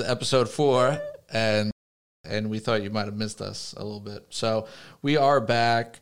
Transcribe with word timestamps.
is 0.00 0.08
episode 0.08 0.48
four, 0.48 0.98
and 1.32 1.70
and 2.24 2.50
we 2.50 2.58
thought 2.58 2.82
you 2.82 2.90
might 2.90 3.06
have 3.06 3.16
missed 3.16 3.40
us 3.40 3.74
a 3.76 3.84
little 3.84 4.00
bit. 4.00 4.26
So 4.30 4.66
we 5.02 5.16
are 5.16 5.40
back, 5.40 6.00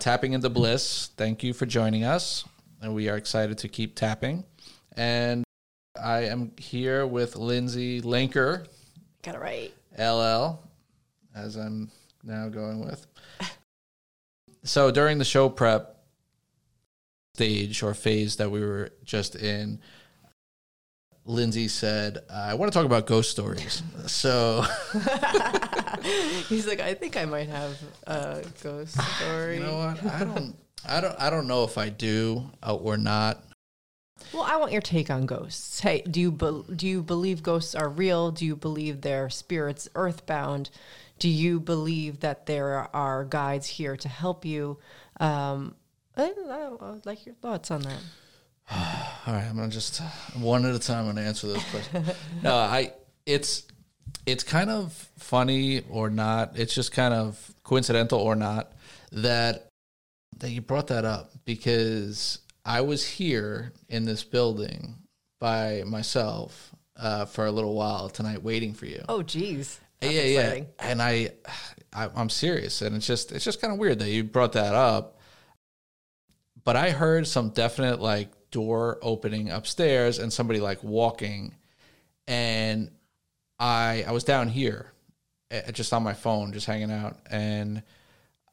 tapping 0.00 0.32
into 0.32 0.48
bliss. 0.48 1.10
Thank 1.16 1.42
you 1.42 1.52
for 1.52 1.66
joining 1.66 2.04
us, 2.04 2.44
and 2.80 2.94
we 2.94 3.08
are 3.08 3.16
excited 3.16 3.58
to 3.58 3.68
keep 3.68 3.94
tapping. 3.94 4.44
And 4.96 5.44
I 6.00 6.24
am 6.24 6.52
here 6.58 7.06
with 7.06 7.36
Lindsay 7.36 8.00
Linker, 8.00 8.66
Got 9.22 9.34
it 9.34 9.40
right. 9.40 9.72
LL, 9.98 10.60
as 11.34 11.56
I'm 11.56 11.90
now 12.24 12.48
going 12.48 12.84
with. 12.84 13.06
So 14.62 14.90
during 14.90 15.16
the 15.16 15.24
show 15.24 15.48
prep 15.48 16.04
stage 17.34 17.82
or 17.82 17.94
phase 17.94 18.36
that 18.36 18.50
we 18.50 18.60
were 18.60 18.90
just 19.04 19.34
in, 19.34 19.80
Lindsay 21.24 21.68
said, 21.68 22.18
"I 22.32 22.54
want 22.54 22.72
to 22.72 22.76
talk 22.76 22.86
about 22.86 23.06
ghost 23.06 23.30
stories." 23.30 23.82
So 24.06 24.64
He's 26.48 26.66
like, 26.66 26.80
I 26.80 26.94
think 26.94 27.16
I 27.16 27.24
might 27.24 27.48
have 27.48 27.78
a 28.06 28.42
ghost 28.62 28.98
story. 29.16 29.56
you 29.58 29.62
know 29.62 29.76
what? 29.76 30.04
I 30.04 30.24
don't, 30.24 30.56
I 30.86 31.00
don't, 31.00 31.20
I 31.20 31.30
don't 31.30 31.46
know 31.46 31.64
if 31.64 31.78
I 31.78 31.88
do 31.88 32.50
uh, 32.66 32.74
or 32.74 32.96
not. 32.96 33.42
Well, 34.32 34.42
I 34.42 34.56
want 34.56 34.72
your 34.72 34.82
take 34.82 35.10
on 35.10 35.26
ghosts. 35.26 35.80
Hey, 35.80 36.02
do 36.02 36.20
you 36.20 36.30
be- 36.30 36.74
do 36.74 36.86
you 36.86 37.02
believe 37.02 37.42
ghosts 37.42 37.74
are 37.74 37.88
real? 37.88 38.30
Do 38.30 38.44
you 38.44 38.54
believe 38.56 39.00
they're 39.00 39.30
spirits 39.30 39.88
earthbound? 39.94 40.70
Do 41.18 41.28
you 41.28 41.60
believe 41.60 42.20
that 42.20 42.46
there 42.46 42.88
are 42.94 43.24
guides 43.24 43.66
here 43.66 43.96
to 43.96 44.08
help 44.08 44.44
you? 44.44 44.78
Um, 45.18 45.74
I, 46.16 46.32
I, 46.48 46.68
would 46.68 47.04
like 47.04 47.26
your 47.26 47.34
thoughts 47.36 47.70
on 47.70 47.82
that. 47.82 48.00
All 49.26 49.34
right, 49.34 49.46
I'm 49.48 49.56
gonna 49.56 49.68
just 49.68 50.00
one 50.34 50.64
at 50.64 50.74
a 50.74 50.78
time. 50.78 51.08
I'm 51.08 51.14
gonna 51.14 51.26
answer 51.26 51.48
those 51.48 51.64
questions. 51.64 52.10
no, 52.42 52.54
I 52.54 52.92
it's 53.26 53.66
it's 54.26 54.44
kind 54.44 54.70
of 54.70 54.92
funny 55.18 55.82
or 55.90 56.10
not. 56.10 56.58
It's 56.58 56.74
just 56.74 56.92
kind 56.92 57.14
of 57.14 57.52
coincidental 57.64 58.20
or 58.20 58.36
not 58.36 58.72
that 59.12 59.68
that 60.38 60.50
you 60.50 60.60
brought 60.60 60.88
that 60.88 61.04
up 61.04 61.32
because 61.44 62.38
I 62.64 62.82
was 62.82 63.06
here 63.06 63.72
in 63.88 64.04
this 64.04 64.22
building 64.24 64.96
by 65.40 65.82
myself 65.86 66.74
uh, 66.96 67.24
for 67.24 67.46
a 67.46 67.50
little 67.50 67.74
while 67.74 68.08
tonight, 68.08 68.42
waiting 68.42 68.74
for 68.74 68.86
you. 68.86 69.02
Oh, 69.08 69.22
geez. 69.22 69.80
That's 70.00 70.14
yeah, 70.14 70.20
exciting. 70.20 70.64
yeah, 70.64 70.86
and 70.86 71.02
I, 71.02 71.30
I, 71.92 72.08
I'm 72.14 72.30
serious, 72.30 72.80
and 72.80 72.96
it's 72.96 73.06
just 73.06 73.32
it's 73.32 73.44
just 73.44 73.60
kind 73.60 73.72
of 73.72 73.78
weird 73.78 73.98
that 73.98 74.08
you 74.08 74.24
brought 74.24 74.52
that 74.52 74.74
up. 74.74 75.18
But 76.64 76.76
I 76.76 76.90
heard 76.90 77.26
some 77.26 77.50
definite 77.50 78.00
like 78.00 78.30
door 78.50 78.98
opening 79.02 79.50
upstairs 79.50 80.18
and 80.18 80.32
somebody 80.32 80.60
like 80.60 80.82
walking, 80.82 81.54
and 82.26 82.90
I 83.58 84.04
I 84.06 84.12
was 84.12 84.24
down 84.24 84.48
here, 84.48 84.92
just 85.72 85.92
on 85.92 86.02
my 86.02 86.14
phone, 86.14 86.52
just 86.52 86.66
hanging 86.66 86.90
out, 86.90 87.18
and 87.30 87.82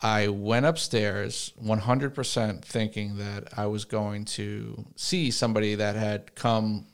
I 0.01 0.27
went 0.27 0.65
upstairs 0.65 1.53
100% 1.63 2.61
thinking 2.61 3.17
that 3.17 3.57
I 3.57 3.65
was 3.65 3.85
going 3.85 4.25
to 4.25 4.85
see 4.95 5.31
somebody 5.31 5.75
that 5.75 5.95
had 5.95 6.35
come, 6.35 6.85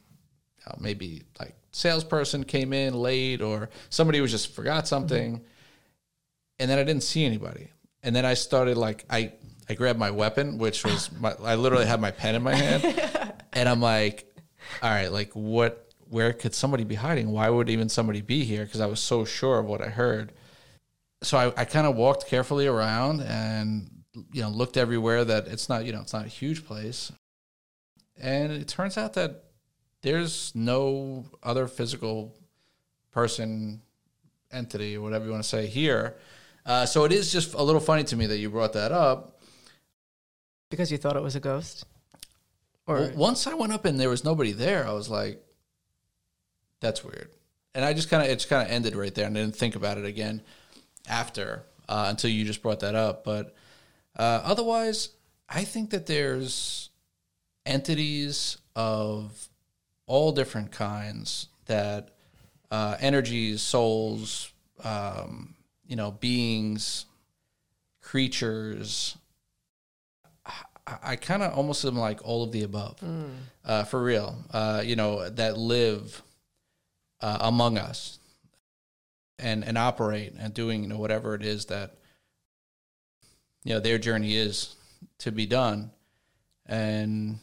know, 0.65 0.77
maybe 0.79 1.23
like 1.39 1.55
salesperson 1.71 2.43
came 2.45 2.71
in 2.71 2.93
late 2.93 3.41
or 3.41 3.69
somebody 3.89 4.21
was 4.21 4.31
just 4.31 4.53
forgot 4.53 4.87
something. 4.87 5.37
Mm-hmm. 5.37 5.45
And 6.59 6.71
then 6.71 6.79
I 6.79 6.83
didn't 6.83 7.03
see 7.03 7.25
anybody. 7.25 7.71
And 8.03 8.15
then 8.15 8.25
I 8.25 8.35
started 8.35 8.77
like, 8.77 9.05
I, 9.09 9.33
I 9.69 9.73
grabbed 9.75 9.99
my 9.99 10.11
weapon, 10.11 10.57
which 10.57 10.83
was 10.83 11.09
my, 11.19 11.33
I 11.43 11.55
literally 11.55 11.85
had 11.85 12.01
my 12.01 12.11
pen 12.11 12.35
in 12.35 12.43
my 12.43 12.55
hand. 12.55 13.33
and 13.53 13.69
I'm 13.69 13.81
like, 13.81 14.25
all 14.81 14.89
right, 14.89 15.11
like 15.11 15.31
what, 15.33 15.87
where 16.09 16.33
could 16.33 16.53
somebody 16.53 16.83
be 16.83 16.95
hiding? 16.95 17.31
Why 17.31 17.49
would 17.49 17.69
even 17.69 17.89
somebody 17.89 18.21
be 18.21 18.43
here? 18.43 18.65
Because 18.65 18.81
I 18.81 18.85
was 18.85 18.99
so 18.99 19.25
sure 19.25 19.59
of 19.59 19.65
what 19.65 19.81
I 19.81 19.89
heard 19.89 20.33
so 21.23 21.37
I, 21.37 21.61
I 21.61 21.65
kind 21.65 21.87
of 21.87 21.95
walked 21.95 22.27
carefully 22.27 22.67
around 22.67 23.21
and 23.21 23.89
you 24.31 24.41
know 24.41 24.49
looked 24.49 24.77
everywhere 24.77 25.25
that 25.25 25.47
it's 25.47 25.69
not 25.69 25.85
you 25.85 25.93
know 25.93 26.01
it's 26.01 26.13
not 26.13 26.25
a 26.25 26.29
huge 26.29 26.65
place 26.65 27.11
and 28.21 28.51
it 28.51 28.67
turns 28.67 28.97
out 28.97 29.13
that 29.13 29.45
there's 30.01 30.51
no 30.53 31.25
other 31.41 31.67
physical 31.67 32.35
person 33.11 33.81
entity 34.51 34.97
or 34.97 35.01
whatever 35.01 35.25
you 35.25 35.31
want 35.31 35.41
to 35.41 35.49
say 35.49 35.65
here 35.65 36.15
uh, 36.65 36.85
so 36.85 37.03
it 37.03 37.11
is 37.11 37.31
just 37.31 37.53
a 37.55 37.63
little 37.63 37.81
funny 37.81 38.03
to 38.03 38.15
me 38.15 38.27
that 38.27 38.37
you 38.37 38.49
brought 38.49 38.73
that 38.73 38.91
up 38.91 39.32
Because 40.73 40.91
you 40.91 40.97
thought 40.97 41.15
it 41.15 41.23
was 41.23 41.35
a 41.35 41.39
ghost? 41.39 41.85
Or 42.87 42.95
Well, 42.95 43.11
once 43.15 43.47
i 43.47 43.53
went 43.53 43.71
up 43.71 43.85
and 43.85 43.99
there 43.99 44.09
was 44.09 44.25
nobody 44.25 44.51
there 44.51 44.85
i 44.85 44.91
was 44.91 45.09
like 45.09 45.41
that's 46.81 47.01
weird 47.01 47.29
and 47.73 47.85
i 47.85 47.93
just 47.93 48.09
kind 48.09 48.21
of 48.21 48.29
it 48.29 48.35
just 48.35 48.49
kind 48.49 48.61
of 48.61 48.69
ended 48.69 48.93
right 48.93 49.15
there 49.15 49.25
and 49.25 49.37
I 49.37 49.41
didn't 49.41 49.55
think 49.55 49.75
about 49.75 49.97
it 49.97 50.03
again 50.03 50.41
after 51.07 51.63
uh, 51.87 52.07
until 52.09 52.29
you 52.29 52.45
just 52.45 52.61
brought 52.61 52.79
that 52.81 52.95
up. 52.95 53.23
But 53.23 53.55
uh, 54.17 54.41
otherwise, 54.43 55.09
I 55.49 55.63
think 55.63 55.89
that 55.91 56.05
there's 56.05 56.89
entities 57.65 58.57
of 58.75 59.49
all 60.05 60.31
different 60.31 60.71
kinds 60.71 61.47
that 61.65 62.09
uh, 62.71 62.97
energies, 62.99 63.61
souls, 63.61 64.51
um, 64.83 65.55
you 65.87 65.95
know, 65.95 66.11
beings, 66.11 67.05
creatures. 68.01 69.17
I, 70.87 70.97
I 71.03 71.15
kind 71.15 71.43
of 71.43 71.53
almost 71.53 71.83
am 71.85 71.95
like 71.97 72.19
all 72.23 72.43
of 72.43 72.51
the 72.51 72.63
above, 72.63 72.97
uh, 73.65 73.83
for 73.85 74.01
real. 74.03 74.43
Uh, 74.51 74.81
you 74.85 74.95
know, 74.95 75.29
that 75.29 75.57
live 75.57 76.21
uh, 77.21 77.37
among 77.41 77.77
us 77.77 78.19
and 79.39 79.63
and 79.63 79.77
operate 79.77 80.33
and 80.37 80.53
doing 80.53 80.83
you 80.83 80.89
know 80.89 80.97
whatever 80.97 81.35
it 81.35 81.43
is 81.43 81.65
that 81.65 81.95
you 83.63 83.73
know 83.73 83.79
their 83.79 83.97
journey 83.97 84.35
is 84.35 84.75
to 85.19 85.31
be 85.31 85.45
done. 85.45 85.91
And 86.65 87.39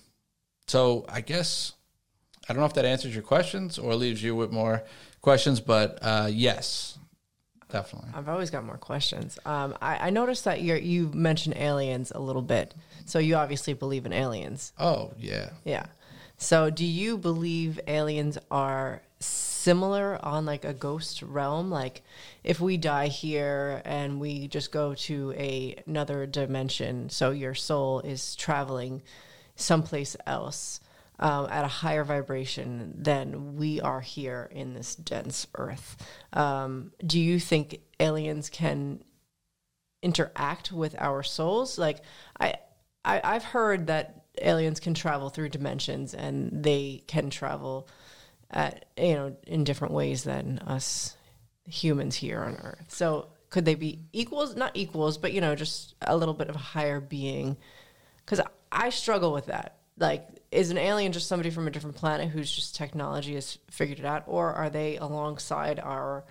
so 0.71 1.05
i 1.09 1.21
guess 1.21 1.73
i 2.49 2.53
don't 2.53 2.61
know 2.61 2.67
if 2.67 2.75
that 2.75 2.85
answers 2.85 3.13
your 3.13 3.25
questions 3.25 3.77
or 3.77 3.93
leaves 3.97 4.23
you 4.23 4.37
with 4.37 4.53
more 4.53 4.85
questions 5.21 5.59
but 5.61 5.99
uh 6.01 6.29
yes 6.31 6.97
definitely 7.71 8.11
I've 8.15 8.29
always 8.29 8.51
got 8.51 8.65
more 8.65 8.79
questions. 8.79 9.39
Um, 9.45 9.77
I, 9.81 10.09
I 10.09 10.11
noticed 10.11 10.45
that 10.45 10.61
you 10.61 10.75
you 10.75 11.11
mentioned 11.15 11.57
aliens 11.57 12.13
a 12.15 12.21
little 12.21 12.43
bit, 12.43 12.75
so 13.07 13.19
you 13.19 13.37
obviously 13.37 13.75
believe 13.75 14.07
in 14.07 14.13
aliens. 14.13 14.73
oh 14.79 15.13
yeah 15.19 15.51
Yeah. 15.65 15.87
So, 16.43 16.71
do 16.71 16.87
you 16.87 17.19
believe 17.19 17.79
aliens 17.87 18.39
are 18.51 19.03
similar 19.19 20.19
on 20.25 20.47
like 20.47 20.65
a 20.65 20.73
ghost 20.73 21.21
realm? 21.21 21.71
Like, 21.71 22.03
if 22.43 22.61
we 22.61 22.79
die 22.79 23.09
here 23.09 23.83
and 23.85 24.19
we 24.19 24.49
just 24.49 24.73
go 24.73 24.95
to 24.95 25.35
a 25.37 25.77
another 25.87 26.25
dimension, 26.25 27.11
so 27.11 27.31
your 27.31 27.55
soul 27.55 28.01
is 28.01 28.35
traveling 28.37 29.03
someplace 29.55 30.17
else 30.27 30.81
um, 31.21 31.47
at 31.51 31.65
a 31.65 31.69
higher 31.69 32.03
vibration 32.03 32.95
than 32.97 33.57
we 33.57 33.81
are 33.81 34.01
here 34.01 34.51
in 34.51 34.75
this 34.75 34.95
dense 34.97 35.47
Earth. 35.55 35.97
Um, 36.33 36.93
do 37.07 37.21
you 37.21 37.39
think 37.39 37.81
aliens 38.01 38.49
can 38.49 39.05
interact 40.03 40.73
with 40.73 40.97
our 40.99 41.23
souls? 41.23 41.79
Like, 41.79 42.01
I, 42.41 42.55
I 43.05 43.21
I've 43.23 43.45
heard 43.45 43.87
that 43.89 44.25
aliens 44.41 44.81
can 44.81 44.95
travel 44.95 45.29
through 45.29 45.51
dimensions 45.51 46.15
and 46.15 46.65
they 46.65 47.03
can 47.07 47.31
travel 47.31 47.89
at 48.51 48.87
you 48.97 49.15
know 49.15 49.37
in 49.47 49.65
different 49.65 49.93
ways 49.93 50.25
than 50.25 50.59
us 50.61 51.17
humans 51.67 52.17
here 52.17 52.41
on 52.41 52.55
earth 52.63 52.87
so 52.89 53.29
could 53.51 53.65
they 53.65 53.75
be 53.75 54.01
equals 54.13 54.57
not 54.57 54.71
equals 54.75 55.19
but 55.19 55.33
you 55.33 55.41
know 55.41 55.55
just 55.55 55.95
a 56.03 56.17
little 56.17 56.35
bit 56.35 56.49
of 56.49 56.57
a 56.57 56.61
higher 56.61 57.01
being 57.01 57.57
because 58.25 58.41
i 58.73 58.89
struggle 58.91 59.33
with 59.33 59.47
that 59.47 59.80
like 60.01 60.27
is 60.51 60.71
an 60.71 60.79
alien 60.79 61.13
just 61.13 61.29
somebody 61.29 61.51
from 61.51 61.69
a 61.69 61.71
different 61.71 61.95
planet 61.95 62.29
who's 62.31 62.51
just 62.51 62.75
technology 62.75 63.35
has 63.35 63.59
figured 63.71 64.01
it 64.01 64.05
out? 64.05 64.25
Or 64.27 64.53
are 64.53 64.69
they 64.69 64.97
alongside 64.97 65.79
our 65.79 66.25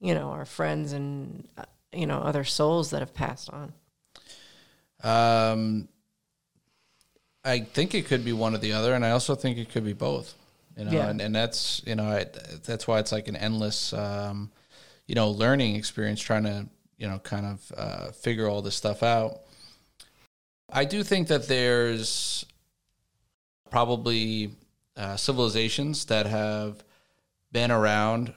you 0.00 0.14
know 0.14 0.28
our 0.30 0.44
friends 0.44 0.92
and 0.92 1.48
uh, 1.56 1.64
you 1.92 2.06
know 2.06 2.18
other 2.18 2.44
souls 2.44 2.90
that 2.90 3.00
have 3.00 3.14
passed 3.14 3.48
on? 3.50 3.72
Um 5.02 5.88
i 7.46 7.60
think 7.60 7.94
it 7.94 8.06
could 8.06 8.24
be 8.24 8.32
one 8.32 8.54
or 8.54 8.58
the 8.58 8.72
other 8.72 8.94
and 8.94 9.04
i 9.04 9.10
also 9.10 9.34
think 9.34 9.58
it 9.58 9.68
could 9.68 9.84
be 9.84 9.92
both 9.92 10.34
you 10.78 10.84
know 10.86 10.90
Yeah. 10.92 11.10
and, 11.10 11.20
and 11.20 11.34
that's 11.34 11.82
you 11.84 11.94
know 11.94 12.04
I, 12.04 12.24
that's 12.64 12.86
why 12.88 13.00
it's 13.00 13.12
like 13.12 13.28
an 13.28 13.36
endless 13.36 13.92
um 13.92 14.50
you 15.06 15.14
know 15.14 15.30
learning 15.30 15.76
experience 15.76 16.22
trying 16.22 16.44
to 16.44 16.66
you 16.96 17.06
know 17.06 17.18
kind 17.18 17.44
of 17.46 17.72
uh, 17.76 18.10
figure 18.12 18.48
all 18.48 18.62
this 18.62 18.76
stuff 18.76 19.02
out. 19.02 19.40
I 20.70 20.84
do 20.84 21.02
think 21.02 21.28
that 21.28 21.48
there's 21.48 22.46
probably 23.74 24.52
uh, 24.96 25.16
civilizations 25.16 26.04
that 26.04 26.26
have 26.26 26.84
been 27.50 27.72
around 27.72 28.32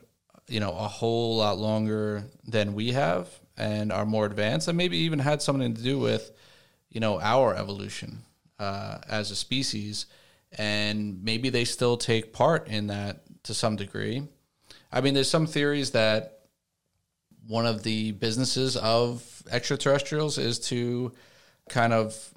you 0.48 0.60
know 0.60 0.72
a 0.72 0.88
whole 0.88 1.38
lot 1.38 1.60
longer 1.60 2.24
than 2.48 2.74
we 2.74 2.92
have 2.92 3.30
and 3.56 3.92
are 3.92 4.06
more 4.06 4.26
advanced 4.26 4.68
and 4.68 4.76
maybe 4.76 4.98
even 4.98 5.20
had 5.20 5.40
something 5.40 5.76
to 5.76 5.84
do 5.84 6.00
with 6.00 6.32
you 6.90 7.00
know 7.00 7.22
our 7.22 7.56
evolution 7.56 8.24
uh, 8.60 8.98
as 9.08 9.30
a 9.30 9.36
species, 9.36 10.08
and 10.58 11.24
maybe 11.24 11.50
they 11.50 11.66
still 11.66 11.98
take 11.98 12.34
part 12.34 12.68
in 12.68 12.88
that 12.88 13.22
to 13.44 13.54
some 13.54 13.76
degree. 13.76 14.24
I 14.92 15.02
mean, 15.02 15.14
there's 15.14 15.30
some 15.30 15.46
theories 15.46 15.92
that 15.92 16.40
one 17.46 17.68
of 17.68 17.84
the 17.84 18.14
businesses 18.14 18.76
of 18.78 19.44
extraterrestrials 19.52 20.40
is 20.40 20.60
to 20.70 21.14
kind 21.70 21.94
of 21.94 22.34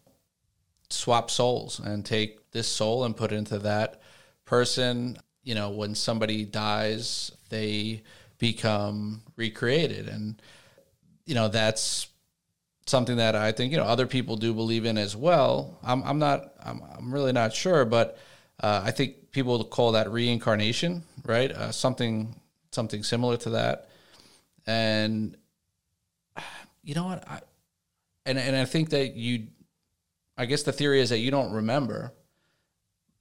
swap 0.90 1.30
souls 1.30 1.80
and 1.80 2.04
take 2.04 2.39
this 2.52 2.68
soul 2.68 3.04
and 3.04 3.16
put 3.16 3.32
it 3.32 3.36
into 3.36 3.58
that 3.60 4.00
person. 4.44 5.18
You 5.42 5.54
know, 5.54 5.70
when 5.70 5.94
somebody 5.94 6.44
dies, 6.44 7.32
they 7.48 8.02
become 8.38 9.22
recreated. 9.36 10.08
And, 10.08 10.40
you 11.26 11.34
know, 11.34 11.48
that's 11.48 12.08
something 12.86 13.16
that 13.16 13.36
I 13.36 13.52
think, 13.52 13.70
you 13.72 13.78
know, 13.78 13.84
other 13.84 14.06
people 14.06 14.36
do 14.36 14.52
believe 14.52 14.84
in 14.84 14.98
as 14.98 15.14
well. 15.14 15.78
I'm, 15.82 16.02
I'm 16.02 16.18
not, 16.18 16.52
I'm, 16.64 16.82
I'm 16.96 17.14
really 17.14 17.32
not 17.32 17.54
sure, 17.54 17.84
but 17.84 18.18
uh, 18.62 18.82
I 18.84 18.90
think 18.90 19.30
people 19.30 19.62
call 19.64 19.92
that 19.92 20.10
reincarnation, 20.10 21.04
right? 21.24 21.52
Uh, 21.52 21.70
something, 21.70 22.34
something 22.72 23.02
similar 23.02 23.36
to 23.38 23.50
that. 23.50 23.88
And, 24.66 25.36
you 26.82 26.94
know 26.94 27.04
what? 27.04 27.28
I, 27.28 27.40
and, 28.26 28.38
and 28.38 28.56
I 28.56 28.64
think 28.64 28.90
that 28.90 29.14
you, 29.14 29.48
I 30.36 30.46
guess 30.46 30.62
the 30.62 30.72
theory 30.72 31.00
is 31.00 31.10
that 31.10 31.18
you 31.18 31.30
don't 31.30 31.52
remember, 31.52 32.12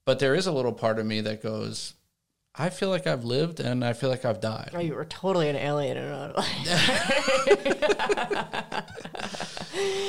but 0.10 0.18
there 0.18 0.34
is 0.34 0.48
a 0.48 0.52
little 0.52 0.74
part 0.74 0.98
of 0.98 1.06
me 1.06 1.22
that 1.22 1.44
goes, 1.44 1.94
I 2.56 2.72
feel 2.72 2.90
like 2.90 3.06
I've 3.06 3.26
lived 3.26 3.60
and 3.60 3.86
I 3.86 3.94
feel 3.94 4.10
like 4.10 4.26
I've 4.26 4.42
died. 4.42 4.72
Oh, 4.74 4.80
you 4.80 4.96
were 4.96 5.06
totally 5.06 5.50
an 5.50 5.56
alien. 5.56 5.98
in 5.98 6.12
our 6.12 6.34
life. 6.34 6.50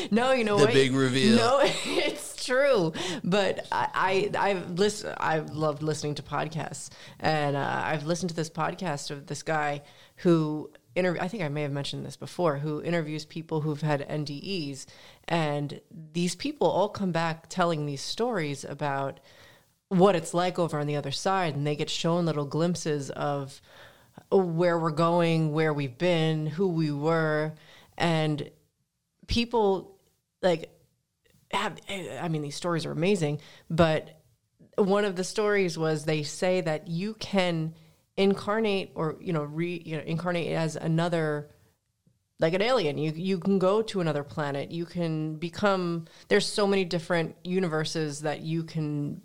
no, 0.10 0.32
you 0.32 0.44
know 0.44 0.56
the 0.56 0.64
what? 0.64 0.72
big 0.72 0.94
reveal. 0.94 1.36
No, 1.36 1.60
it's 1.62 2.46
true. 2.46 2.94
But 3.22 3.66
I, 3.70 4.30
I 4.34 4.48
I've 4.48 4.70
listened. 4.70 5.16
I've 5.18 5.50
loved 5.50 5.82
listening 5.82 6.14
to 6.14 6.22
podcasts, 6.22 6.88
and 7.18 7.54
uh, 7.54 7.82
I've 7.84 8.06
listened 8.06 8.30
to 8.30 8.36
this 8.36 8.48
podcast 8.48 9.10
of 9.10 9.26
this 9.26 9.42
guy 9.42 9.82
who 10.16 10.70
interview. 10.94 11.20
I 11.20 11.28
think 11.28 11.42
I 11.42 11.50
may 11.50 11.60
have 11.60 11.72
mentioned 11.72 12.06
this 12.06 12.16
before. 12.16 12.56
Who 12.56 12.82
interviews 12.82 13.26
people 13.26 13.60
who've 13.60 13.82
had 13.82 14.08
NDEs, 14.08 14.86
and 15.28 15.78
these 16.14 16.36
people 16.36 16.68
all 16.68 16.88
come 16.88 17.12
back 17.12 17.50
telling 17.50 17.84
these 17.84 18.00
stories 18.00 18.64
about 18.64 19.20
what 19.90 20.14
it's 20.14 20.32
like 20.32 20.58
over 20.58 20.78
on 20.78 20.86
the 20.86 20.96
other 20.96 21.10
side, 21.10 21.56
and 21.56 21.66
they 21.66 21.76
get 21.76 21.90
shown 21.90 22.24
little 22.24 22.46
glimpses 22.46 23.10
of 23.10 23.60
where 24.30 24.78
we're 24.78 24.90
going, 24.92 25.52
where 25.52 25.74
we've 25.74 25.98
been, 25.98 26.46
who 26.46 26.68
we 26.68 26.92
were, 26.92 27.52
and 27.98 28.50
people 29.26 29.98
like 30.42 30.70
have. 31.50 31.76
I 31.88 32.28
mean, 32.28 32.42
these 32.42 32.54
stories 32.54 32.86
are 32.86 32.92
amazing, 32.92 33.40
but 33.68 34.20
one 34.76 35.04
of 35.04 35.16
the 35.16 35.24
stories 35.24 35.76
was 35.76 36.04
they 36.04 36.22
say 36.22 36.60
that 36.60 36.86
you 36.88 37.14
can 37.14 37.74
incarnate 38.16 38.92
or 38.94 39.16
you 39.20 39.32
know 39.32 39.42
re 39.42 39.82
you 39.84 39.96
know 39.96 40.02
incarnate 40.02 40.52
as 40.52 40.76
another 40.76 41.48
like 42.38 42.52
an 42.54 42.60
alien 42.60 42.98
you 42.98 43.12
you 43.12 43.38
can 43.38 43.58
go 43.58 43.80
to 43.80 44.00
another 44.00 44.22
planet 44.22 44.70
you 44.70 44.84
can 44.84 45.36
become 45.36 46.06
there's 46.28 46.44
so 46.44 46.66
many 46.66 46.84
different 46.84 47.34
universes 47.44 48.20
that 48.20 48.40
you 48.40 48.62
can 48.62 49.22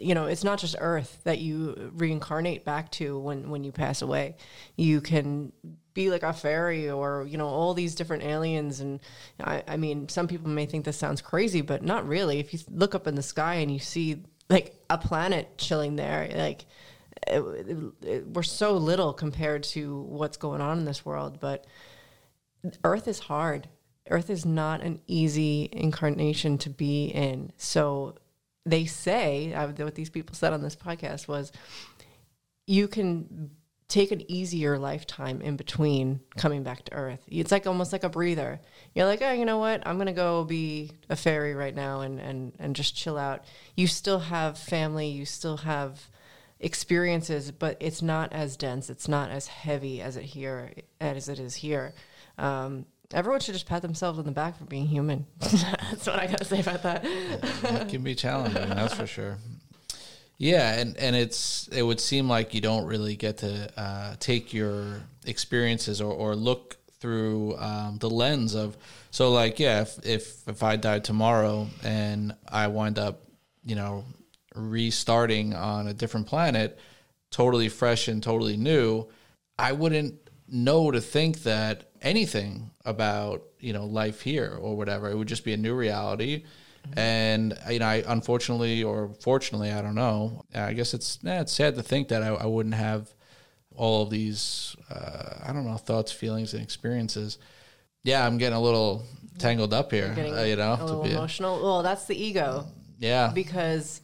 you 0.00 0.14
know 0.14 0.26
it's 0.26 0.44
not 0.44 0.58
just 0.58 0.76
earth 0.78 1.20
that 1.24 1.38
you 1.38 1.90
reincarnate 1.94 2.64
back 2.64 2.90
to 2.92 3.18
when 3.18 3.50
when 3.50 3.64
you 3.64 3.72
pass 3.72 4.02
away. 4.02 4.36
You 4.76 5.00
can 5.00 5.52
be 5.94 6.10
like 6.10 6.22
a 6.22 6.32
fairy 6.32 6.90
or 6.90 7.26
you 7.28 7.38
know 7.38 7.48
all 7.48 7.74
these 7.74 7.94
different 7.94 8.22
aliens. 8.22 8.80
And 8.80 9.00
I, 9.40 9.62
I 9.66 9.76
mean 9.76 10.08
some 10.08 10.28
people 10.28 10.48
may 10.48 10.66
think 10.66 10.84
this 10.84 10.96
sounds 10.96 11.20
crazy 11.20 11.60
but 11.60 11.82
not 11.82 12.06
really. 12.06 12.38
If 12.38 12.52
you 12.52 12.60
look 12.70 12.94
up 12.94 13.06
in 13.06 13.14
the 13.14 13.22
sky 13.22 13.56
and 13.56 13.70
you 13.70 13.78
see 13.78 14.22
like 14.48 14.74
a 14.88 14.98
planet 14.98 15.58
chilling 15.58 15.96
there 15.96 16.30
like 16.34 16.64
it, 17.26 17.40
it, 17.40 18.06
it, 18.06 18.26
we're 18.28 18.42
so 18.42 18.76
little 18.76 19.12
compared 19.12 19.62
to 19.64 20.02
what's 20.02 20.36
going 20.36 20.60
on 20.60 20.78
in 20.78 20.84
this 20.84 21.04
world. 21.04 21.40
But 21.40 21.66
earth 22.84 23.08
is 23.08 23.18
hard. 23.18 23.68
Earth 24.10 24.30
is 24.30 24.46
not 24.46 24.82
an 24.82 25.00
easy 25.06 25.68
incarnation 25.72 26.58
to 26.58 26.70
be 26.70 27.06
in. 27.06 27.52
So 27.56 28.14
they 28.70 28.84
say 28.86 29.52
what 29.54 29.94
these 29.94 30.10
people 30.10 30.34
said 30.34 30.52
on 30.52 30.62
this 30.62 30.76
podcast 30.76 31.28
was 31.28 31.52
you 32.66 32.88
can 32.88 33.50
take 33.88 34.12
an 34.12 34.30
easier 34.30 34.78
lifetime 34.78 35.40
in 35.40 35.56
between 35.56 36.20
coming 36.36 36.62
back 36.62 36.84
to 36.84 36.92
earth. 36.92 37.24
It's 37.26 37.50
like 37.50 37.66
almost 37.66 37.90
like 37.90 38.04
a 38.04 38.10
breather. 38.10 38.60
You're 38.94 39.06
like 39.06 39.22
oh 39.22 39.32
you 39.32 39.46
know 39.46 39.58
what? 39.58 39.86
I'm 39.86 39.96
gonna 39.96 40.12
go 40.12 40.44
be 40.44 40.92
a 41.08 41.16
fairy 41.16 41.54
right 41.54 41.74
now 41.74 42.02
and 42.02 42.20
and 42.20 42.52
and 42.58 42.76
just 42.76 42.94
chill 42.94 43.16
out. 43.16 43.44
You 43.76 43.86
still 43.86 44.18
have 44.18 44.58
family 44.58 45.08
you 45.08 45.24
still 45.24 45.58
have 45.58 46.08
experiences 46.60 47.52
but 47.52 47.76
it's 47.78 48.02
not 48.02 48.32
as 48.32 48.56
dense 48.56 48.90
it's 48.90 49.06
not 49.06 49.30
as 49.30 49.46
heavy 49.46 50.02
as 50.02 50.16
it 50.16 50.24
here 50.24 50.72
as 51.00 51.28
it 51.28 51.38
is 51.38 51.54
here. 51.54 51.94
Um, 52.36 52.84
Everyone 53.12 53.40
should 53.40 53.54
just 53.54 53.66
pat 53.66 53.82
themselves 53.82 54.18
on 54.18 54.26
the 54.26 54.32
back 54.32 54.58
for 54.58 54.64
being 54.64 54.86
human. 54.86 55.26
that's 55.38 56.06
what 56.06 56.18
I 56.18 56.26
got 56.26 56.38
to 56.38 56.44
say 56.44 56.60
about 56.60 56.82
that. 56.82 57.02
it 57.04 57.88
can 57.88 58.02
be 58.02 58.14
challenging, 58.16 58.68
that's 58.68 58.94
for 58.94 59.06
sure. 59.06 59.38
Yeah, 60.36 60.78
and 60.78 60.96
and 60.98 61.16
it's 61.16 61.68
it 61.68 61.82
would 61.82 62.00
seem 62.00 62.28
like 62.28 62.54
you 62.54 62.60
don't 62.60 62.86
really 62.86 63.16
get 63.16 63.38
to 63.38 63.70
uh, 63.80 64.14
take 64.20 64.54
your 64.54 65.00
experiences 65.26 66.00
or, 66.00 66.12
or 66.12 66.36
look 66.36 66.76
through 67.00 67.56
um, 67.58 67.98
the 67.98 68.10
lens 68.10 68.54
of 68.54 68.76
so 69.10 69.30
like 69.30 69.60
yeah 69.60 69.82
if, 69.82 70.04
if 70.04 70.48
if 70.48 70.62
I 70.62 70.76
died 70.76 71.04
tomorrow 71.04 71.68
and 71.84 72.34
I 72.48 72.66
wind 72.68 72.98
up 72.98 73.22
you 73.64 73.76
know 73.76 74.04
restarting 74.54 75.54
on 75.54 75.88
a 75.88 75.94
different 75.94 76.26
planet, 76.26 76.78
totally 77.30 77.68
fresh 77.68 78.08
and 78.08 78.22
totally 78.22 78.56
new, 78.56 79.06
I 79.58 79.72
wouldn't 79.72 80.14
know 80.48 80.90
to 80.90 81.00
think 81.00 81.42
that 81.42 81.87
anything 82.02 82.70
about 82.84 83.42
you 83.60 83.72
know 83.72 83.84
life 83.84 84.20
here 84.20 84.56
or 84.60 84.76
whatever. 84.76 85.10
It 85.10 85.16
would 85.16 85.28
just 85.28 85.44
be 85.44 85.52
a 85.52 85.56
new 85.56 85.74
reality. 85.74 86.44
Mm-hmm. 86.86 86.98
And 86.98 87.58
you 87.70 87.78
know, 87.78 87.86
I 87.86 88.04
unfortunately 88.06 88.82
or 88.82 89.10
fortunately, 89.20 89.72
I 89.72 89.82
don't 89.82 89.94
know. 89.94 90.44
I 90.54 90.72
guess 90.72 90.94
it's 90.94 91.18
eh, 91.26 91.40
it's 91.40 91.52
sad 91.52 91.74
to 91.76 91.82
think 91.82 92.08
that 92.08 92.22
I, 92.22 92.28
I 92.28 92.46
wouldn't 92.46 92.74
have 92.74 93.12
all 93.74 94.02
of 94.02 94.10
these 94.10 94.76
uh, 94.90 95.40
I 95.46 95.52
don't 95.52 95.64
know 95.64 95.76
thoughts, 95.76 96.12
feelings, 96.12 96.54
and 96.54 96.62
experiences. 96.62 97.38
Yeah, 98.04 98.26
I'm 98.26 98.38
getting 98.38 98.56
a 98.56 98.60
little 98.60 99.04
tangled 99.38 99.72
up 99.72 99.92
here. 99.92 100.14
Uh, 100.16 100.42
you 100.42 100.56
know, 100.56 100.76
a 100.78 100.84
little 100.84 101.04
emotional. 101.04 101.62
Well, 101.62 101.82
that's 101.82 102.06
the 102.06 102.20
ego. 102.20 102.66
Yeah, 102.98 103.30
because, 103.34 104.00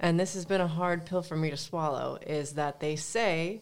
and 0.00 0.18
this 0.18 0.34
has 0.34 0.44
been 0.44 0.60
a 0.60 0.66
hard 0.66 1.06
pill 1.06 1.22
for 1.22 1.36
me 1.36 1.50
to 1.50 1.56
swallow. 1.56 2.18
Is 2.26 2.52
that 2.52 2.80
they 2.80 2.96
say 2.96 3.60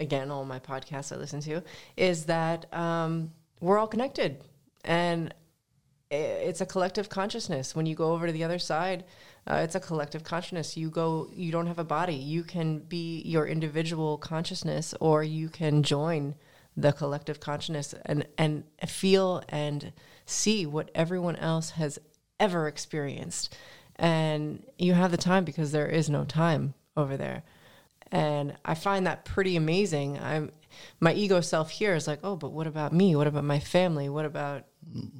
again, 0.00 0.30
all 0.30 0.44
my 0.44 0.58
podcasts 0.58 1.12
I 1.12 1.16
listen 1.16 1.40
to, 1.42 1.62
is 1.96 2.24
that 2.26 2.72
um, 2.74 3.32
we're 3.60 3.78
all 3.78 3.86
connected. 3.86 4.42
And 4.84 5.34
it's 6.10 6.60
a 6.60 6.66
collective 6.66 7.08
consciousness. 7.08 7.76
When 7.76 7.86
you 7.86 7.94
go 7.94 8.12
over 8.12 8.26
to 8.26 8.32
the 8.32 8.44
other 8.44 8.58
side, 8.58 9.04
uh, 9.46 9.56
it's 9.56 9.74
a 9.74 9.80
collective 9.80 10.24
consciousness. 10.24 10.76
You 10.76 10.90
go, 10.90 11.28
you 11.32 11.52
don't 11.52 11.66
have 11.66 11.78
a 11.78 11.84
body. 11.84 12.14
You 12.14 12.44
can 12.44 12.78
be 12.78 13.22
your 13.22 13.46
individual 13.46 14.16
consciousness, 14.16 14.94
or 15.00 15.22
you 15.22 15.48
can 15.48 15.82
join 15.82 16.34
the 16.76 16.92
collective 16.92 17.40
consciousness 17.40 17.94
and 18.06 18.24
and 18.38 18.62
feel 18.86 19.42
and 19.48 19.92
see 20.26 20.64
what 20.64 20.90
everyone 20.94 21.36
else 21.36 21.70
has 21.70 21.98
ever 22.38 22.68
experienced. 22.68 23.56
And 23.96 24.64
you 24.78 24.94
have 24.94 25.10
the 25.10 25.16
time 25.16 25.44
because 25.44 25.72
there 25.72 25.88
is 25.88 26.08
no 26.08 26.24
time 26.24 26.74
over 26.96 27.16
there 27.16 27.42
and 28.10 28.56
I 28.64 28.74
find 28.74 29.06
that 29.06 29.24
pretty 29.24 29.56
amazing. 29.56 30.18
I'm 30.18 30.50
my 31.00 31.12
ego 31.12 31.40
self 31.40 31.70
here 31.70 31.94
is 31.94 32.06
like, 32.06 32.20
oh, 32.22 32.36
but 32.36 32.52
what 32.52 32.66
about 32.66 32.92
me? 32.92 33.16
What 33.16 33.26
about 33.26 33.44
my 33.44 33.58
family? 33.58 34.08
What 34.08 34.24
about 34.24 34.64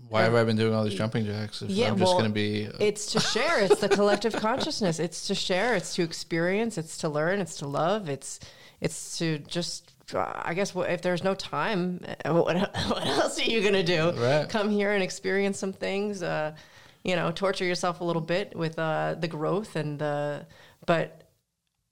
why 0.09 0.23
have 0.23 0.35
I 0.35 0.45
been 0.45 0.57
doing 0.57 0.73
all 0.73 0.85
these 0.85 0.95
jumping 0.95 1.26
jacks? 1.26 1.61
If 1.61 1.71
yeah, 1.71 1.88
I'm 1.88 1.99
just 1.99 2.09
well, 2.09 2.18
going 2.18 2.30
to 2.30 2.35
be. 2.35 2.68
It's 2.80 3.12
to 3.12 3.21
share. 3.21 3.61
It's 3.61 3.80
the 3.80 3.88
collective 3.88 4.33
consciousness. 4.35 4.99
It's 4.99 5.26
to 5.26 5.35
share. 5.35 5.75
It's 5.75 5.95
to 5.97 6.02
experience. 6.02 6.78
It's 6.78 6.99
to 6.99 7.09
learn. 7.09 7.40
It's 7.40 7.57
to 7.57 7.68
love. 7.68 8.09
It's 8.09 8.40
it's 8.80 9.18
to 9.18 9.38
just. 9.40 9.92
I 10.14 10.54
guess 10.54 10.73
if 10.75 11.02
there's 11.02 11.23
no 11.23 11.35
time, 11.35 12.00
what, 12.25 12.57
what 12.57 13.07
else 13.07 13.38
are 13.38 13.42
you 13.42 13.61
going 13.61 13.75
to 13.75 13.83
do? 13.83 14.11
Right. 14.12 14.49
Come 14.49 14.71
here 14.71 14.92
and 14.92 15.02
experience 15.02 15.59
some 15.59 15.75
things. 15.75 16.23
Uh, 16.23 16.54
you 17.04 17.14
know, 17.14 17.30
torture 17.30 17.66
yourself 17.66 18.00
a 18.00 18.04
little 18.04 18.23
bit 18.23 18.57
with 18.57 18.78
uh, 18.78 19.16
the 19.18 19.28
growth 19.28 19.76
and 19.76 19.99
the. 19.99 20.47
But 20.87 21.27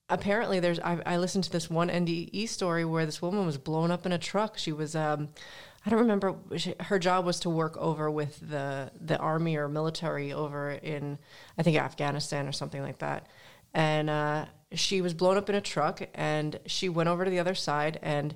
apparently 0.08 0.60
there's 0.60 0.78
I, 0.80 1.00
I, 1.04 1.16
listened 1.16 1.44
to 1.44 1.50
this 1.50 1.68
one 1.68 1.88
NDE 1.88 2.48
story 2.48 2.84
where 2.84 3.06
this 3.06 3.20
woman 3.20 3.44
was 3.44 3.58
blown 3.58 3.90
up 3.90 4.06
in 4.06 4.12
a 4.12 4.18
truck. 4.18 4.56
She 4.56 4.72
was 4.72 4.94
um, 4.94 5.28
I 5.84 5.90
don't 5.90 6.00
remember 6.00 6.36
she, 6.56 6.74
her 6.80 6.98
job 6.98 7.24
was 7.24 7.40
to 7.40 7.50
work 7.50 7.76
over 7.76 8.10
with 8.10 8.38
the 8.40 8.90
the 9.00 9.18
army 9.18 9.56
or 9.56 9.68
military 9.68 10.32
over 10.32 10.70
in 10.70 11.18
I 11.58 11.62
think 11.62 11.76
Afghanistan 11.76 12.46
or 12.46 12.52
something 12.52 12.82
like 12.82 12.98
that. 12.98 13.26
And 13.74 14.08
uh, 14.08 14.46
she 14.72 15.00
was 15.00 15.12
blown 15.12 15.36
up 15.36 15.48
in 15.48 15.54
a 15.54 15.60
truck 15.60 16.02
and 16.14 16.58
she 16.66 16.88
went 16.88 17.08
over 17.08 17.24
to 17.24 17.30
the 17.30 17.40
other 17.40 17.54
side 17.54 17.98
and 18.02 18.34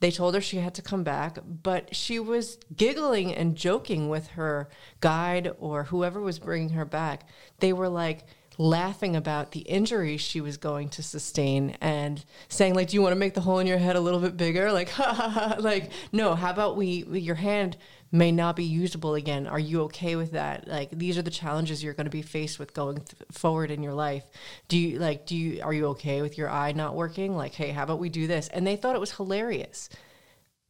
They 0.00 0.10
told 0.10 0.34
her 0.34 0.40
she 0.40 0.56
had 0.56 0.74
to 0.74 0.82
come 0.82 1.04
back, 1.04 1.38
but 1.44 1.94
she 1.94 2.18
was 2.18 2.58
giggling 2.76 3.32
and 3.32 3.56
joking 3.56 4.08
with 4.08 4.26
her 4.30 4.68
guide 4.98 5.52
or 5.60 5.84
whoever 5.84 6.20
was 6.20 6.40
bringing 6.40 6.70
her 6.70 6.84
back. 6.84 7.28
They 7.60 7.72
were 7.72 7.88
like 7.88 8.26
laughing 8.58 9.16
about 9.16 9.52
the 9.52 9.60
injury 9.60 10.16
she 10.16 10.40
was 10.40 10.56
going 10.56 10.88
to 10.90 11.02
sustain 11.02 11.70
and 11.80 12.24
saying 12.48 12.74
like 12.74 12.88
do 12.88 12.96
you 12.96 13.02
want 13.02 13.12
to 13.12 13.18
make 13.18 13.34
the 13.34 13.40
hole 13.40 13.58
in 13.58 13.66
your 13.66 13.78
head 13.78 13.96
a 13.96 14.00
little 14.00 14.20
bit 14.20 14.36
bigger? 14.36 14.70
Like 14.72 14.90
ha 14.90 15.12
ha 15.12 15.28
ha 15.28 15.56
like 15.58 15.90
no 16.12 16.34
how 16.34 16.50
about 16.50 16.76
we 16.76 17.04
your 17.18 17.34
hand 17.34 17.76
may 18.10 18.30
not 18.30 18.56
be 18.56 18.64
usable 18.64 19.14
again. 19.14 19.46
Are 19.46 19.58
you 19.58 19.82
okay 19.82 20.16
with 20.16 20.32
that? 20.32 20.68
Like 20.68 20.90
these 20.90 21.16
are 21.16 21.22
the 21.22 21.30
challenges 21.30 21.82
you're 21.82 21.94
going 21.94 22.04
to 22.06 22.10
be 22.10 22.22
faced 22.22 22.58
with 22.58 22.74
going 22.74 22.96
th- 22.96 23.22
forward 23.32 23.70
in 23.70 23.82
your 23.82 23.94
life. 23.94 24.24
Do 24.68 24.78
you 24.78 24.98
like 24.98 25.26
do 25.26 25.36
you 25.36 25.62
are 25.62 25.72
you 25.72 25.86
okay 25.88 26.20
with 26.20 26.36
your 26.36 26.50
eye 26.50 26.72
not 26.72 26.94
working? 26.94 27.34
Like 27.34 27.54
hey 27.54 27.70
how 27.70 27.84
about 27.84 27.98
we 28.00 28.10
do 28.10 28.26
this? 28.26 28.48
And 28.48 28.66
they 28.66 28.76
thought 28.76 28.96
it 28.96 29.00
was 29.00 29.12
hilarious. 29.12 29.88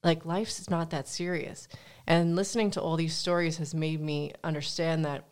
Like 0.04 0.24
life's 0.24 0.70
not 0.70 0.90
that 0.90 1.08
serious. 1.08 1.66
And 2.06 2.36
listening 2.36 2.70
to 2.72 2.80
all 2.80 2.96
these 2.96 3.14
stories 3.14 3.58
has 3.58 3.74
made 3.74 4.00
me 4.00 4.32
understand 4.42 5.04
that 5.04 5.28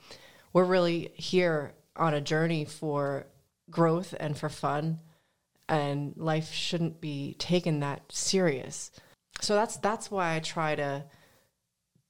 we're 0.53 0.65
really 0.65 1.13
here 1.15 1.75
on 1.97 2.15
a 2.15 2.21
journey 2.21 2.65
for 2.65 3.27
growth 3.71 4.15
and 4.19 4.37
for 4.37 4.49
fun 4.49 5.01
and 5.69 6.15
life 6.17 6.53
shouldn't 6.53 7.01
be 7.01 7.37
taken 7.39 7.81
that 7.81 8.03
serious. 8.11 8.91
So 9.41 9.55
that's 9.55 9.77
that's 9.79 10.11
why 10.11 10.35
i 10.35 10.41
try 10.41 10.75
to 10.75 11.05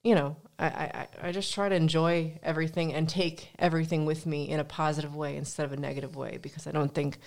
you 0.03 0.15
know 0.15 0.37
I, 0.59 0.67
I 0.67 1.09
i 1.23 1.33
just 1.33 1.53
try 1.53 1.69
to 1.69 1.75
enjoy 1.75 2.39
everything 2.43 2.95
and 2.95 3.09
take 3.09 3.51
everything 3.59 4.05
with 4.07 4.27
me 4.27 4.49
in 4.49 4.59
a 4.59 4.65
positive 4.65 5.15
way 5.15 5.37
instead 5.37 5.67
of 5.67 5.73
a 5.73 5.77
negative 5.77 6.17
way 6.17 6.39
because 6.41 6.67
i 6.67 6.73
don't 6.73 6.93
think 6.93 7.19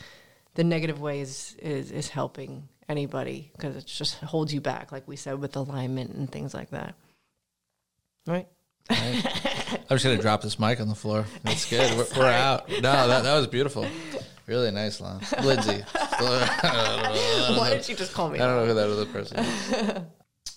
the 0.55 0.63
negative 0.63 1.00
way 1.00 1.22
is 1.22 1.55
is, 1.60 1.91
is 1.91 2.10
helping 2.10 2.67
anybody 2.89 3.51
because 3.53 3.75
it 3.75 3.86
just 3.86 4.15
holds 4.15 4.53
you 4.53 4.60
back 4.60 4.91
like 4.91 5.07
we 5.07 5.15
said 5.15 5.39
with 5.39 5.55
alignment 5.55 6.12
and 6.12 6.31
things 6.31 6.53
like 6.53 6.72
that. 6.72 6.95
Right 8.27 8.48
I'm 8.90 9.88
just 9.90 10.04
gonna 10.04 10.18
drop 10.18 10.42
this 10.42 10.60
mic 10.60 10.80
on 10.80 10.90
the 10.90 10.96
floor. 10.96 11.25
That's 11.44 11.70
good. 11.70 11.98
We're, 11.98 12.08
we're 12.18 12.32
out. 12.32 12.70
No, 12.70 12.82
that, 12.82 13.24
that 13.24 13.36
was 13.36 13.48
beautiful. 13.48 13.88
Really 14.46 14.72
nice, 14.72 15.00
Lon. 15.00 15.22
Lindsay. 15.42 15.84
why 16.20 17.70
did 17.70 17.88
you 17.88 17.96
just 17.96 18.13
call 18.13 18.30
me 18.30 18.40
I 18.40 18.46
don't 18.46 18.58
know 18.58 18.66
who 18.66 18.74
that 18.74 18.90
other 18.90 19.06
person 19.06 19.40
is. 19.40 20.02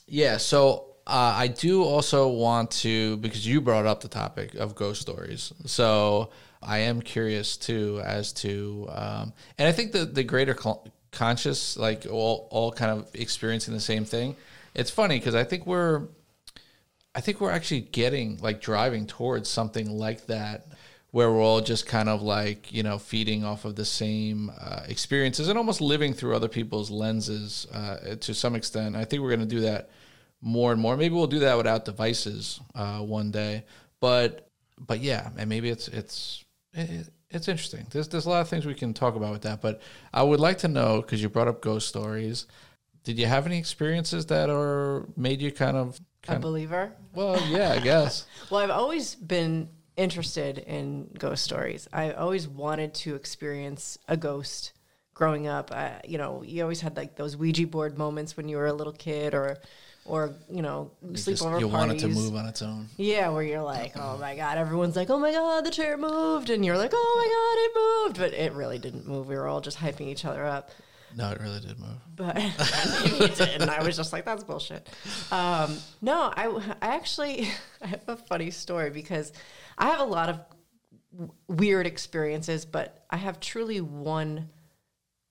yeah, 0.07 0.37
so 0.39 0.97
uh, 1.07 1.35
I 1.37 1.47
do 1.47 1.85
also 1.85 2.29
want 2.29 2.73
to, 2.73 3.17
because 3.19 3.47
you 3.47 3.61
brought 3.61 3.87
up 3.87 4.01
the 4.01 4.09
topic 4.09 4.55
of 4.55 4.75
ghost 4.75 5.01
stories. 5.01 5.53
So 5.67 6.31
I 6.61 6.79
am 6.79 7.01
curious 7.01 7.57
too 7.57 8.03
as 8.05 8.33
to, 8.35 8.89
um, 8.91 9.33
and 9.57 9.69
I 9.69 9.73
think 9.73 9.93
the, 9.93 10.05
the 10.05 10.25
greater 10.25 10.57
cl- 10.57 10.89
conscious, 11.13 11.77
like 11.77 12.07
all, 12.11 12.49
all 12.51 12.73
kind 12.73 12.91
of 12.91 13.09
experiencing 13.15 13.73
the 13.73 13.81
same 13.81 14.05
thing. 14.05 14.35
It's 14.75 14.91
funny 14.91 15.19
because 15.19 15.37
I 15.37 15.45
think 15.45 15.65
we're, 15.65 16.09
I 17.17 17.21
think 17.21 17.41
we're 17.41 17.51
actually 17.51 17.81
getting 17.81 18.37
like 18.43 18.61
driving 18.61 19.07
towards 19.07 19.49
something 19.49 19.91
like 19.91 20.27
that 20.27 20.67
where 21.13 21.33
we're 21.33 21.41
all 21.41 21.63
just 21.63 21.87
kind 21.87 22.11
of 22.11 22.21
like, 22.21 22.71
you 22.75 22.83
know, 22.83 22.99
feeding 22.99 23.43
off 23.43 23.65
of 23.65 23.75
the 23.75 23.87
same 23.87 24.53
uh, 24.61 24.83
experiences 24.87 25.49
and 25.49 25.57
almost 25.57 25.81
living 25.81 26.13
through 26.13 26.37
other 26.37 26.49
people's 26.49 26.91
lenses 26.91 27.67
uh, 27.73 28.17
to 28.21 28.35
some 28.35 28.55
extent. 28.55 28.95
I 28.95 29.07
think 29.07 29.23
we're 29.23 29.35
going 29.35 29.41
to 29.41 29.47
do 29.47 29.63
that 29.63 29.89
more 30.43 30.73
and 30.73 30.81
more. 30.81 30.95
Maybe 30.95 31.15
we'll 31.15 31.27
do 31.27 31.39
that 31.39 31.57
without 31.57 31.87
devices 31.87 32.61
uh, 32.75 32.99
one 32.99 33.31
day. 33.31 33.65
But, 33.99 34.51
but 34.79 35.01
yeah, 35.01 35.31
and 35.39 35.49
maybe 35.49 35.71
it's, 35.71 35.89
it's, 35.89 36.45
it, 36.75 37.09
it's 37.31 37.49
interesting. 37.49 37.87
There's, 37.89 38.09
there's 38.09 38.27
a 38.27 38.31
lot 38.31 38.43
of 38.43 38.49
things 38.51 38.67
we 38.67 38.75
can 38.75 38.93
talk 38.93 39.17
about 39.17 39.33
with 39.33 39.43
that. 39.43 39.63
But 39.63 39.81
I 40.13 40.23
would 40.23 40.39
like 40.39 40.59
to 40.59 40.69
know, 40.69 41.01
because 41.01 41.23
you 41.23 41.31
brought 41.31 41.49
up 41.49 41.63
ghost 41.63 41.89
stories, 41.89 42.47
did 43.05 43.19
you 43.19 43.25
have 43.25 43.47
any 43.47 43.57
experiences 43.57 44.27
that 44.27 44.51
are 44.51 45.07
made 45.17 45.41
you 45.41 45.51
kind 45.51 45.79
of 45.79 45.99
a 46.29 46.39
believer 46.39 46.93
well, 47.17 47.41
yeah, 47.49 47.73
I 47.73 47.81
guess. 47.81 48.27
well, 48.51 48.61
I've 48.61 48.71
always 48.71 49.15
been 49.15 49.71
interested 49.97 50.59
in 50.59 51.09
ghost 51.19 51.43
stories. 51.43 51.89
I 51.93 52.13
always 52.13 52.47
wanted 52.47 52.93
to 52.95 53.15
experience 53.15 53.99
a 54.07 54.17
ghost 54.19 54.73
growing 55.15 55.47
up. 55.47 55.73
I, 55.73 56.03
you 56.07 56.19
know, 56.19 56.43
you 56.43 56.63
always 56.63 56.83
had 56.83 56.95
like 56.97 57.17
those 57.17 57.35
Ouija 57.37 57.67
board 57.67 57.97
moments 57.97 58.37
when 58.37 58.49
you 58.49 58.59
were 58.59 58.67
a 58.67 58.73
little 58.73 58.93
kid 58.93 59.35
or 59.35 59.57
or 60.05 60.35
you 60.49 60.63
know 60.63 60.93
sleepover 61.13 61.59
you 61.59 61.69
parties. 61.69 61.73
want 61.73 61.93
it 61.93 61.99
to 62.01 62.09
move 62.09 62.37
on 62.37 62.47
its 62.47 62.61
own. 62.61 62.87
Yeah, 62.99 63.31
where 63.31 63.43
you're 63.43 63.63
like, 63.63 63.97
oh 63.97 64.19
my 64.19 64.37
god, 64.37 64.59
everyone's 64.59 64.95
like, 64.95 65.09
oh 65.09 65.19
my 65.19 65.33
god, 65.33 65.65
the 65.65 65.71
chair 65.71 65.97
moved, 65.97 66.51
and 66.51 66.65
you're 66.65 66.77
like, 66.77 66.93
oh 66.95 67.15
my 67.17 67.29
god, 67.33 67.59
it 67.65 68.05
moved, 68.07 68.19
but 68.19 68.39
it 68.39 68.53
really 68.53 68.79
didn't 68.79 69.09
move. 69.09 69.27
We 69.27 69.37
were 69.37 69.49
all 69.49 69.63
just 69.63 69.79
hyping 69.79 70.09
each 70.09 70.27
other 70.27 70.45
up. 70.45 70.71
No, 71.17 71.31
it 71.31 71.41
really 71.41 71.61
did 71.61 71.79
move. 71.79 71.97
But 72.15 72.35
did, 73.37 73.63
and 73.63 73.71
I 73.71 73.83
was 73.83 73.97
just 73.97 74.13
like, 74.13 74.27
that's 74.27 74.45
bullshit. 74.45 74.87
Um, 75.33 75.79
no, 76.03 76.31
I, 76.37 76.47
I 76.83 76.95
actually 76.95 77.49
I 77.83 77.87
have 77.87 78.05
a 78.07 78.17
funny 78.17 78.51
story 78.51 78.91
because 78.91 79.33
I 79.79 79.87
have 79.87 80.01
a 80.01 80.05
lot 80.05 80.29
of 80.29 80.41
w- 81.13 81.33
weird 81.49 81.87
experiences, 81.87 82.67
but 82.67 83.07
I 83.09 83.17
have 83.17 83.41
truly 83.41 83.81
one 83.81 84.51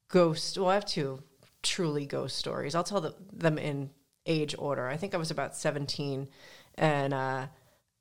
ghost. 0.09 0.57
Well, 0.57 0.69
I 0.69 0.73
have 0.73 0.85
two 0.85 1.21
truly 1.61 2.07
ghost 2.07 2.35
stories. 2.35 2.73
I'll 2.73 2.83
tell 2.83 3.01
the, 3.01 3.15
them 3.31 3.59
in 3.59 3.91
age 4.25 4.55
order. 4.57 4.87
I 4.87 4.97
think 4.97 5.13
I 5.13 5.17
was 5.17 5.29
about 5.29 5.55
17 5.55 6.27
and 6.75 7.13
uh, 7.13 7.45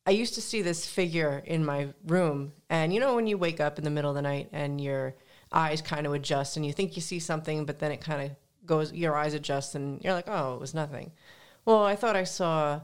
I 0.07 0.11
used 0.11 0.35
to 0.35 0.43
see 0.43 0.63
this 0.63 0.87
figure 0.87 1.43
in 1.45 1.65
my 1.67 1.89
room. 2.07 2.53
And 2.71 2.95
you 2.95 3.01
know, 3.01 3.15
when 3.15 3.27
you 3.27 3.37
wake 3.37 3.61
up 3.61 3.77
in 3.77 3.85
the 3.85 3.91
middle 3.91 4.11
of 4.11 4.17
the 4.17 4.23
night 4.23 4.49
and 4.53 4.81
your 4.81 5.15
eyes 5.53 5.83
kind 5.83 6.07
of 6.07 6.15
adjust 6.15 6.57
and 6.57 6.67
you 6.67 6.73
think 6.73 6.97
you 6.97 7.03
see 7.03 7.19
something, 7.19 7.65
but 7.65 7.79
then 7.79 7.93
it 7.93 8.01
kind 8.01 8.23
of 8.23 8.37
goes, 8.67 8.93
your 8.93 9.17
eyes 9.17 9.35
adjust 9.35 9.75
and 9.75 10.03
you're 10.03 10.13
like, 10.13 10.29
oh, 10.29 10.55
it 10.55 10.61
was 10.61 10.75
nothing. 10.75 11.13
Well, 11.65 11.85
I 11.85 11.97
thought 11.97 12.17
I 12.17 12.25
saw 12.25 12.81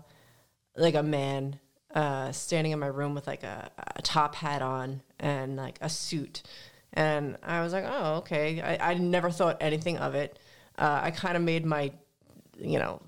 like 0.76 0.95
a 0.95 1.02
man 1.02 1.59
uh, 1.95 2.33
standing 2.33 2.73
in 2.73 2.79
my 2.79 2.87
room 2.87 3.14
with 3.14 3.26
like 3.26 3.43
a, 3.43 3.71
a 3.97 4.02
top 4.02 4.35
hat 4.35 4.62
on 4.62 5.02
and 5.19 5.57
like 5.57 5.79
a 5.81 5.88
suit. 5.88 6.43
And 6.93 7.37
I 7.43 7.62
was 7.62 7.73
like, 7.73 7.85
oh, 7.87 8.17
okay. 8.17 8.61
I, 8.61 8.93
I 8.93 8.95
never 8.95 9.31
thought 9.31 9.59
anything 9.61 9.99
of 9.99 10.14
it. 10.14 10.38
Uh, 10.79 11.00
I 11.02 11.11
kind 11.11 11.37
of 11.37 11.43
made 11.43 11.64
my, 11.64 11.93
you 12.59 12.79
know, 12.79 13.02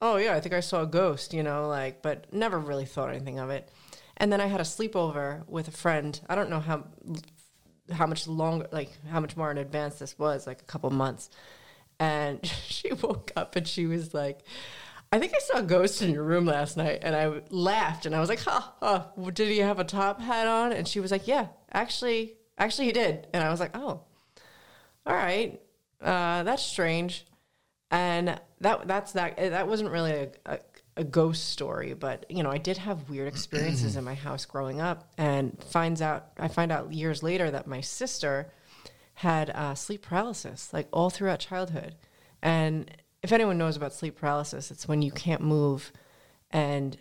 oh 0.00 0.16
yeah, 0.16 0.34
I 0.34 0.40
think 0.40 0.54
I 0.54 0.60
saw 0.60 0.82
a 0.82 0.86
ghost, 0.86 1.34
you 1.34 1.42
know, 1.42 1.68
like, 1.68 2.02
but 2.02 2.32
never 2.32 2.58
really 2.58 2.84
thought 2.84 3.10
anything 3.10 3.38
of 3.38 3.50
it. 3.50 3.70
And 4.18 4.32
then 4.32 4.40
I 4.40 4.46
had 4.46 4.60
a 4.60 4.64
sleepover 4.64 5.46
with 5.48 5.68
a 5.68 5.72
friend. 5.72 6.18
I 6.28 6.34
don't 6.34 6.50
know 6.50 6.60
how 6.60 6.84
how 7.92 8.06
much 8.06 8.26
longer, 8.26 8.66
like 8.72 8.90
how 9.08 9.20
much 9.20 9.36
more 9.36 9.50
in 9.50 9.58
advance 9.58 9.98
this 9.98 10.18
was, 10.18 10.46
like 10.46 10.60
a 10.60 10.64
couple 10.64 10.90
months. 10.90 11.30
And 11.98 12.44
she 12.66 12.92
woke 12.92 13.32
up 13.36 13.56
and 13.56 13.66
she 13.66 13.86
was 13.86 14.14
like, 14.14 14.40
I 15.12 15.18
think 15.18 15.32
I 15.34 15.38
saw 15.38 15.58
a 15.58 15.62
ghost 15.62 16.02
in 16.02 16.12
your 16.12 16.24
room 16.24 16.46
last 16.46 16.76
night. 16.76 17.00
And 17.02 17.14
I 17.14 17.42
laughed 17.50 18.06
and 18.06 18.14
I 18.14 18.20
was 18.20 18.28
like, 18.28 18.40
huh, 18.40 18.62
huh, 18.80 19.04
did 19.32 19.48
he 19.48 19.58
have 19.58 19.78
a 19.78 19.84
top 19.84 20.20
hat 20.20 20.46
on? 20.46 20.72
And 20.72 20.86
she 20.86 21.00
was 21.00 21.10
like, 21.10 21.28
yeah, 21.28 21.48
actually, 21.72 22.34
actually 22.58 22.86
he 22.86 22.92
did. 22.92 23.28
And 23.32 23.42
I 23.42 23.50
was 23.50 23.60
like, 23.60 23.76
oh, 23.76 24.02
all 25.06 25.14
right, 25.14 25.60
uh, 26.02 26.42
that's 26.42 26.62
strange. 26.62 27.26
And 27.90 28.40
that 28.60 28.88
that's 28.88 29.12
that. 29.12 29.36
That 29.36 29.68
wasn't 29.68 29.90
really 29.90 30.12
a, 30.12 30.28
a, 30.44 30.58
a 30.96 31.04
ghost 31.04 31.50
story, 31.50 31.92
but 31.92 32.24
you 32.30 32.42
know, 32.42 32.50
I 32.50 32.58
did 32.58 32.78
have 32.78 33.10
weird 33.10 33.28
experiences 33.28 33.96
in 33.96 34.04
my 34.04 34.14
house 34.14 34.44
growing 34.46 34.80
up, 34.80 35.12
and 35.18 35.62
finds 35.62 36.00
out 36.00 36.28
I 36.38 36.48
find 36.48 36.72
out 36.72 36.92
years 36.92 37.22
later 37.22 37.50
that 37.50 37.66
my 37.66 37.80
sister 37.80 38.50
had 39.14 39.50
uh, 39.50 39.74
sleep 39.74 40.02
paralysis, 40.02 40.72
like 40.72 40.88
all 40.92 41.10
throughout 41.10 41.40
childhood. 41.40 41.96
And 42.42 42.90
if 43.22 43.32
anyone 43.32 43.58
knows 43.58 43.76
about 43.76 43.92
sleep 43.92 44.16
paralysis, 44.16 44.70
it's 44.70 44.88
when 44.88 45.02
you 45.02 45.10
can't 45.10 45.42
move, 45.42 45.92
and 46.50 46.96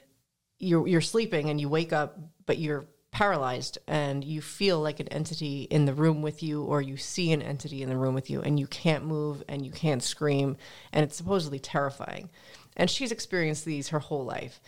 you're 0.59 0.87
you're 0.87 1.01
sleeping 1.01 1.49
and 1.49 1.61
you 1.61 1.69
wake 1.69 1.93
up, 1.93 2.19
but 2.45 2.57
you're 2.57 2.85
paralyzed 3.15 3.77
and 3.87 4.25
you 4.25 4.41
feel 4.41 4.81
like 4.81 4.99
an 4.99 5.07
entity 5.07 5.61
in 5.61 5.85
the 5.85 5.93
room 5.93 6.21
with 6.21 6.43
you 6.43 6.63
or 6.63 6.81
you 6.81 6.97
see 6.97 7.31
an 7.31 7.41
entity 7.41 7.81
in 7.81 7.87
the 7.87 7.95
room 7.95 8.13
with 8.13 8.29
you 8.29 8.41
and 8.41 8.59
you 8.59 8.67
can't 8.67 9.05
move 9.05 9.41
and 9.47 9.65
you 9.65 9.71
can't 9.71 10.03
scream 10.03 10.57
and 10.91 11.05
it's 11.05 11.15
supposedly 11.15 11.57
terrifying. 11.57 12.29
And 12.75 12.89
she's 12.89 13.13
experienced 13.13 13.63
these 13.63 13.87
her 13.87 13.99
whole 13.99 14.25
life. 14.25 14.59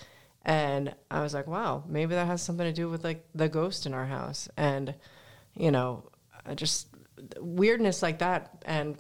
And 0.45 0.95
i 1.11 1.21
was 1.21 1.33
like 1.33 1.45
wow 1.45 1.83
maybe 1.89 2.15
that 2.15 2.25
has 2.25 2.41
something 2.41 2.65
to 2.65 2.71
do 2.71 2.87
with 2.87 3.03
like 3.03 3.25
the 3.35 3.49
ghost 3.49 3.85
in 3.85 3.93
our 3.93 4.05
house. 4.05 4.47
And 4.55 4.95
you 5.53 5.71
know 5.71 6.09
just 6.55 6.87
weirdness 7.41 8.01
like 8.01 8.19
that 8.19 8.63
and 8.65 8.97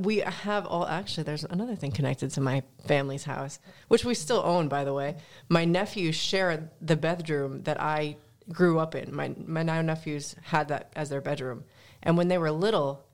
we 0.00 0.18
have 0.18 0.66
all 0.66 0.86
actually 0.86 1.24
there's 1.24 1.44
another 1.44 1.76
thing 1.76 1.92
connected 1.92 2.30
to 2.30 2.40
my 2.40 2.62
family's 2.86 3.24
house 3.24 3.58
which 3.88 4.04
we 4.04 4.14
still 4.14 4.42
own 4.44 4.68
by 4.68 4.84
the 4.84 4.92
way. 4.92 5.16
My 5.48 5.64
nephews 5.64 6.16
share 6.16 6.70
the 6.80 6.96
bedroom 6.96 7.62
that 7.62 7.80
i 7.80 8.16
grew 8.50 8.78
up 8.78 8.94
in. 8.94 9.14
My 9.14 9.34
my 9.44 9.62
now 9.62 9.82
nephews 9.82 10.34
had 10.42 10.68
that 10.68 10.92
as 10.96 11.10
their 11.10 11.20
bedroom. 11.20 11.64
And 12.02 12.16
when 12.16 12.28
they 12.28 12.38
were 12.38 12.50
little 12.50 13.04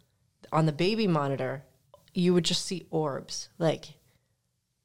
on 0.52 0.66
the 0.66 0.73
baby 0.73 1.06
monitor 1.06 1.64
you 2.12 2.33
would 2.33 2.44
just 2.44 2.64
see 2.64 2.87
orbs 2.90 3.49
like 3.59 3.94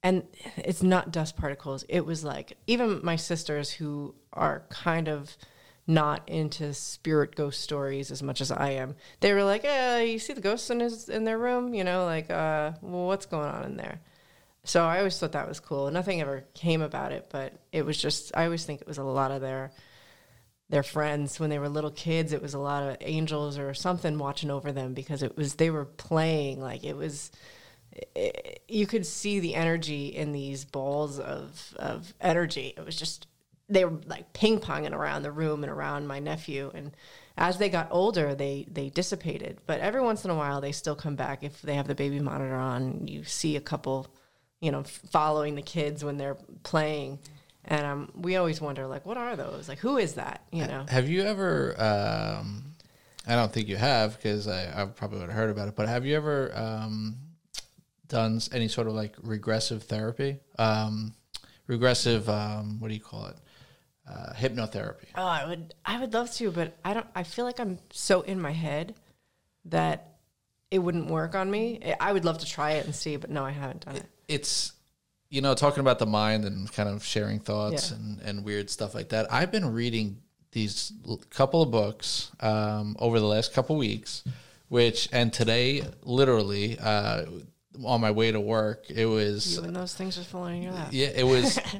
and 0.02 0.24
it's 0.56 0.82
not 0.82 1.12
dust 1.12 1.36
particles. 1.36 1.84
It 1.88 2.06
was 2.06 2.24
like 2.24 2.56
even 2.66 3.00
my 3.04 3.16
sisters 3.16 3.70
who 3.70 4.14
are 4.32 4.64
kind 4.70 5.08
of 5.08 5.36
not 5.90 6.28
into 6.28 6.72
spirit 6.72 7.34
ghost 7.34 7.60
stories 7.60 8.10
as 8.10 8.22
much 8.22 8.40
as 8.40 8.50
I 8.50 8.70
am. 8.70 8.94
They 9.20 9.32
were 9.32 9.44
like, 9.44 9.64
"Eh, 9.64 10.02
you 10.02 10.18
see 10.18 10.32
the 10.32 10.40
ghosts 10.40 10.70
in 10.70 10.80
his 10.80 11.08
in 11.08 11.24
their 11.24 11.38
room? 11.38 11.74
You 11.74 11.84
know, 11.84 12.04
like, 12.04 12.30
uh, 12.30 12.72
well, 12.80 13.06
what's 13.06 13.26
going 13.26 13.48
on 13.48 13.64
in 13.64 13.76
there?" 13.76 14.00
So 14.64 14.84
I 14.84 14.98
always 14.98 15.18
thought 15.18 15.32
that 15.32 15.48
was 15.48 15.60
cool. 15.60 15.90
Nothing 15.90 16.20
ever 16.20 16.44
came 16.54 16.82
about 16.82 17.12
it, 17.12 17.26
but 17.30 17.54
it 17.72 17.84
was 17.84 18.00
just 18.00 18.32
I 18.36 18.44
always 18.44 18.64
think 18.64 18.80
it 18.80 18.86
was 18.86 18.98
a 18.98 19.02
lot 19.02 19.30
of 19.32 19.40
their 19.40 19.72
their 20.68 20.82
friends 20.82 21.40
when 21.40 21.50
they 21.50 21.58
were 21.58 21.68
little 21.68 21.90
kids. 21.90 22.32
It 22.32 22.42
was 22.42 22.54
a 22.54 22.58
lot 22.58 22.82
of 22.84 22.96
angels 23.00 23.58
or 23.58 23.74
something 23.74 24.18
watching 24.18 24.50
over 24.50 24.72
them 24.72 24.94
because 24.94 25.22
it 25.22 25.36
was 25.36 25.54
they 25.54 25.70
were 25.70 25.84
playing 25.84 26.60
like 26.60 26.84
it 26.84 26.96
was. 26.96 27.30
It, 28.14 28.62
you 28.68 28.86
could 28.86 29.04
see 29.04 29.40
the 29.40 29.56
energy 29.56 30.06
in 30.06 30.30
these 30.30 30.64
balls 30.64 31.18
of 31.18 31.74
of 31.76 32.14
energy. 32.20 32.72
It 32.76 32.84
was 32.84 32.96
just 32.96 33.26
they 33.70 33.84
were 33.84 33.98
like 34.06 34.32
ping 34.32 34.58
ponging 34.58 34.92
around 34.92 35.22
the 35.22 35.32
room 35.32 35.62
and 35.62 35.72
around 35.72 36.06
my 36.06 36.18
nephew. 36.18 36.70
And 36.74 36.90
as 37.38 37.56
they 37.56 37.68
got 37.68 37.88
older, 37.90 38.34
they 38.34 38.66
they 38.70 38.90
dissipated. 38.90 39.58
But 39.66 39.80
every 39.80 40.02
once 40.02 40.24
in 40.24 40.30
a 40.30 40.34
while, 40.34 40.60
they 40.60 40.72
still 40.72 40.96
come 40.96 41.16
back 41.16 41.42
if 41.42 41.62
they 41.62 41.74
have 41.74 41.86
the 41.86 41.94
baby 41.94 42.20
monitor 42.20 42.56
on. 42.56 43.06
You 43.06 43.24
see 43.24 43.56
a 43.56 43.60
couple, 43.60 44.08
you 44.60 44.72
know, 44.72 44.82
following 44.82 45.54
the 45.54 45.62
kids 45.62 46.04
when 46.04 46.18
they're 46.18 46.36
playing. 46.64 47.20
And 47.64 47.86
um, 47.86 48.12
we 48.14 48.36
always 48.36 48.60
wonder, 48.60 48.86
like, 48.86 49.04
what 49.04 49.18
are 49.18 49.36
those? 49.36 49.68
Like, 49.68 49.78
who 49.78 49.98
is 49.98 50.14
that? 50.14 50.42
You 50.50 50.66
know. 50.66 50.84
Have 50.88 51.08
you 51.08 51.22
ever? 51.22 51.74
Um, 51.78 52.64
I 53.26 53.36
don't 53.36 53.52
think 53.52 53.68
you 53.68 53.76
have 53.76 54.16
because 54.16 54.48
I, 54.48 54.82
I 54.82 54.86
probably 54.86 55.20
would 55.20 55.28
have 55.28 55.36
heard 55.36 55.50
about 55.50 55.68
it. 55.68 55.76
But 55.76 55.88
have 55.88 56.04
you 56.04 56.16
ever 56.16 56.56
um, 56.56 57.16
done 58.08 58.40
any 58.52 58.68
sort 58.68 58.86
of 58.86 58.94
like 58.94 59.14
regressive 59.22 59.84
therapy? 59.84 60.38
Um, 60.58 61.14
regressive. 61.66 62.28
Um, 62.28 62.80
what 62.80 62.88
do 62.88 62.94
you 62.94 63.00
call 63.00 63.26
it? 63.26 63.36
Uh, 64.08 64.32
hypnotherapy. 64.34 65.04
Oh, 65.14 65.22
I 65.24 65.46
would, 65.48 65.74
I 65.84 66.00
would 66.00 66.12
love 66.12 66.32
to, 66.34 66.50
but 66.50 66.76
I 66.84 66.94
don't. 66.94 67.06
I 67.14 67.22
feel 67.22 67.44
like 67.44 67.60
I'm 67.60 67.78
so 67.92 68.22
in 68.22 68.40
my 68.40 68.50
head 68.50 68.94
that 69.66 70.16
it 70.70 70.78
wouldn't 70.80 71.08
work 71.10 71.34
on 71.34 71.50
me. 71.50 71.94
I 72.00 72.12
would 72.12 72.24
love 72.24 72.38
to 72.38 72.46
try 72.46 72.72
it 72.72 72.86
and 72.86 72.94
see, 72.94 73.16
but 73.16 73.30
no, 73.30 73.44
I 73.44 73.50
haven't 73.50 73.84
done 73.84 73.96
it. 73.96 74.06
It's 74.26 74.72
you 75.28 75.40
know 75.42 75.54
talking 75.54 75.80
about 75.80 75.98
the 76.00 76.06
mind 76.06 76.44
and 76.44 76.72
kind 76.72 76.88
of 76.88 77.04
sharing 77.04 77.38
thoughts 77.38 77.90
Yeah. 77.90 77.96
and 77.98 78.20
and 78.22 78.44
weird 78.44 78.68
stuff 78.70 78.94
like 78.94 79.10
that. 79.10 79.32
I've 79.32 79.52
been 79.52 79.72
reading 79.72 80.18
these 80.52 80.92
l- 81.06 81.20
couple 81.30 81.62
of 81.62 81.70
books 81.70 82.32
um, 82.40 82.96
over 82.98 83.20
the 83.20 83.26
last 83.26 83.52
couple 83.52 83.76
weeks, 83.76 84.24
which 84.68 85.08
and 85.12 85.32
today 85.32 85.84
literally 86.02 86.76
uh, 86.80 87.26
on 87.84 88.00
my 88.00 88.10
way 88.10 88.32
to 88.32 88.40
work 88.40 88.90
it 88.90 89.06
was 89.06 89.56
You 89.56 89.62
and 89.64 89.76
those 89.76 89.94
things 89.94 90.18
are 90.18 90.24
falling 90.24 90.56
in 90.56 90.62
your 90.64 90.72
lap. 90.72 90.88
yeah, 90.90 91.08
it 91.14 91.24
was. 91.26 91.60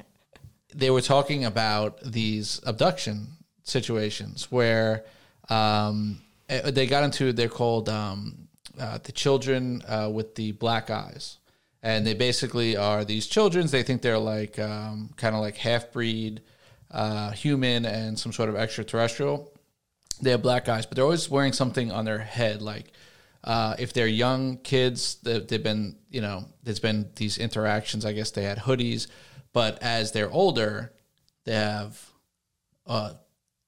they 0.74 0.90
were 0.90 1.00
talking 1.00 1.44
about 1.44 2.00
these 2.02 2.60
abduction 2.64 3.28
situations 3.64 4.50
where 4.50 5.04
um, 5.48 6.20
eh, 6.48 6.70
they 6.70 6.86
got 6.86 7.04
into. 7.04 7.32
They're 7.32 7.48
called 7.48 7.88
um, 7.88 8.48
uh, 8.78 8.98
the 9.02 9.12
children 9.12 9.82
uh, 9.88 10.10
with 10.12 10.34
the 10.34 10.52
black 10.52 10.90
eyes, 10.90 11.38
and 11.82 12.06
they 12.06 12.14
basically 12.14 12.76
are 12.76 13.04
these 13.04 13.26
children. 13.26 13.66
They 13.66 13.82
think 13.82 14.02
they're 14.02 14.18
like 14.18 14.58
um, 14.58 15.10
kind 15.16 15.34
of 15.34 15.40
like 15.40 15.56
half 15.56 15.92
breed, 15.92 16.42
uh, 16.90 17.30
human, 17.32 17.84
and 17.84 18.18
some 18.18 18.32
sort 18.32 18.48
of 18.48 18.56
extraterrestrial. 18.56 19.52
They 20.22 20.30
have 20.30 20.42
black 20.42 20.68
eyes, 20.68 20.84
but 20.86 20.96
they're 20.96 21.04
always 21.04 21.30
wearing 21.30 21.52
something 21.54 21.90
on 21.90 22.04
their 22.04 22.18
head, 22.18 22.60
like 22.60 22.92
uh, 23.42 23.74
if 23.78 23.94
they're 23.94 24.06
young 24.06 24.58
kids, 24.58 25.16
they- 25.22 25.40
they've 25.40 25.62
been, 25.62 25.96
you 26.10 26.20
know, 26.20 26.44
there's 26.62 26.78
been 26.80 27.08
these 27.16 27.38
interactions. 27.38 28.04
I 28.04 28.12
guess 28.12 28.30
they 28.30 28.42
had 28.42 28.58
hoodies, 28.58 29.06
but 29.52 29.82
as 29.82 30.12
they're 30.12 30.30
older, 30.30 30.92
they 31.44 31.54
have 31.54 32.00
uh, 32.86 33.12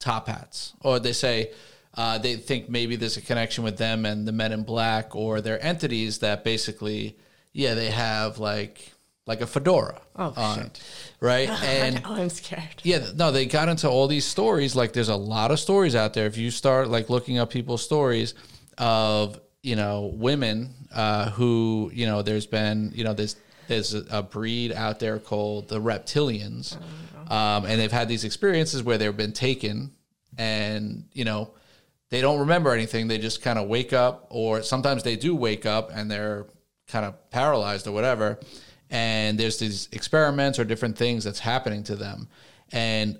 top 0.00 0.28
hats, 0.28 0.74
or 0.80 0.98
they 0.98 1.12
say 1.12 1.52
uh, 1.94 2.18
they 2.18 2.36
think 2.36 2.68
maybe 2.68 2.96
there's 2.96 3.16
a 3.16 3.20
connection 3.22 3.64
with 3.64 3.76
them 3.78 4.04
and 4.06 4.26
the 4.26 4.32
Men 4.32 4.52
in 4.52 4.62
Black, 4.62 5.14
or 5.14 5.40
they're 5.40 5.62
entities 5.64 6.18
that 6.18 6.44
basically, 6.44 7.16
yeah, 7.52 7.74
they 7.74 7.90
have 7.90 8.38
like 8.38 8.92
like 9.24 9.40
a 9.40 9.46
fedora 9.46 10.00
Oh, 10.16 10.32
on, 10.36 10.58
shit. 10.64 10.82
right? 11.20 11.48
And 11.62 12.02
I'm 12.04 12.28
scared. 12.28 12.80
yeah, 12.82 13.06
no, 13.14 13.30
they 13.30 13.46
got 13.46 13.68
into 13.68 13.88
all 13.88 14.08
these 14.08 14.24
stories. 14.24 14.74
Like, 14.74 14.92
there's 14.92 15.08
a 15.10 15.14
lot 15.16 15.52
of 15.52 15.60
stories 15.60 15.94
out 15.94 16.12
there. 16.12 16.26
If 16.26 16.36
you 16.36 16.50
start 16.50 16.88
like 16.88 17.08
looking 17.08 17.38
up 17.38 17.50
people's 17.50 17.84
stories 17.84 18.34
of 18.78 19.38
you 19.62 19.76
know 19.76 20.10
women 20.14 20.70
uh, 20.92 21.30
who 21.30 21.90
you 21.94 22.06
know, 22.06 22.22
there's 22.22 22.46
been 22.46 22.90
you 22.94 23.04
know 23.04 23.12
there's 23.14 23.36
there's 23.72 23.94
a, 23.94 24.04
a 24.10 24.22
breed 24.22 24.72
out 24.72 25.00
there 25.00 25.18
called 25.18 25.68
the 25.68 25.80
reptilians, 25.80 26.76
um, 27.30 27.64
and 27.64 27.80
they've 27.80 27.92
had 27.92 28.08
these 28.08 28.24
experiences 28.24 28.82
where 28.82 28.98
they've 28.98 29.16
been 29.16 29.32
taken, 29.32 29.92
and 30.38 31.04
you 31.12 31.24
know 31.24 31.54
they 32.10 32.20
don't 32.20 32.40
remember 32.40 32.72
anything. 32.72 33.08
They 33.08 33.16
just 33.16 33.40
kind 33.40 33.58
of 33.58 33.68
wake 33.68 33.94
up, 33.94 34.26
or 34.28 34.62
sometimes 34.62 35.02
they 35.02 35.16
do 35.16 35.34
wake 35.34 35.64
up 35.64 35.90
and 35.94 36.10
they're 36.10 36.46
kind 36.86 37.06
of 37.06 37.30
paralyzed 37.30 37.86
or 37.86 37.92
whatever. 37.92 38.38
And 38.90 39.38
there's 39.40 39.58
these 39.58 39.88
experiments 39.92 40.58
or 40.58 40.64
different 40.64 40.98
things 40.98 41.24
that's 41.24 41.38
happening 41.38 41.82
to 41.84 41.96
them. 41.96 42.28
And 42.70 43.18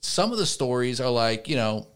some 0.00 0.30
of 0.30 0.38
the 0.38 0.46
stories 0.46 1.00
are 1.00 1.10
like, 1.10 1.48
you 1.48 1.56
know, 1.56 1.88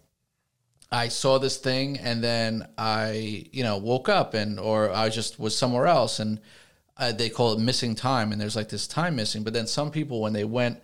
I 0.90 1.06
saw 1.06 1.38
this 1.38 1.56
thing 1.56 1.98
and 1.98 2.22
then 2.22 2.66
I, 2.76 3.46
you 3.52 3.62
know, 3.62 3.78
woke 3.78 4.08
up 4.08 4.34
and, 4.34 4.58
or 4.58 4.90
I 4.90 5.10
just 5.10 5.38
was 5.38 5.56
somewhere 5.56 5.86
else 5.86 6.18
and 6.18 6.40
uh, 6.96 7.12
they 7.12 7.28
call 7.28 7.52
it 7.52 7.58
missing 7.58 7.94
time. 7.94 8.32
And 8.32 8.40
there's 8.40 8.56
like 8.56 8.68
this 8.68 8.86
time 8.86 9.16
missing. 9.16 9.42
But 9.42 9.52
then 9.52 9.66
some 9.66 9.90
people, 9.90 10.20
when 10.20 10.32
they 10.32 10.44
went 10.44 10.82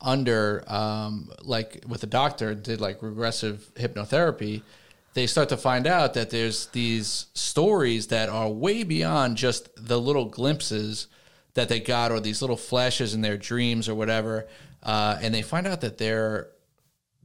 under, 0.00 0.64
um, 0.66 1.30
like 1.42 1.84
with 1.86 2.02
a 2.02 2.06
doctor, 2.06 2.54
did 2.54 2.80
like 2.80 3.02
regressive 3.02 3.70
hypnotherapy, 3.74 4.62
they 5.14 5.26
start 5.26 5.50
to 5.50 5.56
find 5.56 5.86
out 5.86 6.14
that 6.14 6.30
there's 6.30 6.66
these 6.68 7.26
stories 7.34 8.08
that 8.08 8.28
are 8.28 8.48
way 8.48 8.82
beyond 8.82 9.36
just 9.36 9.68
the 9.76 10.00
little 10.00 10.24
glimpses 10.24 11.06
that 11.54 11.68
they 11.68 11.80
got 11.80 12.10
or 12.10 12.18
these 12.18 12.40
little 12.40 12.56
flashes 12.56 13.14
in 13.14 13.20
their 13.20 13.36
dreams 13.36 13.88
or 13.88 13.94
whatever. 13.94 14.48
Uh, 14.82 15.18
and 15.20 15.34
they 15.34 15.42
find 15.42 15.66
out 15.66 15.82
that 15.82 15.98
they're 15.98 16.48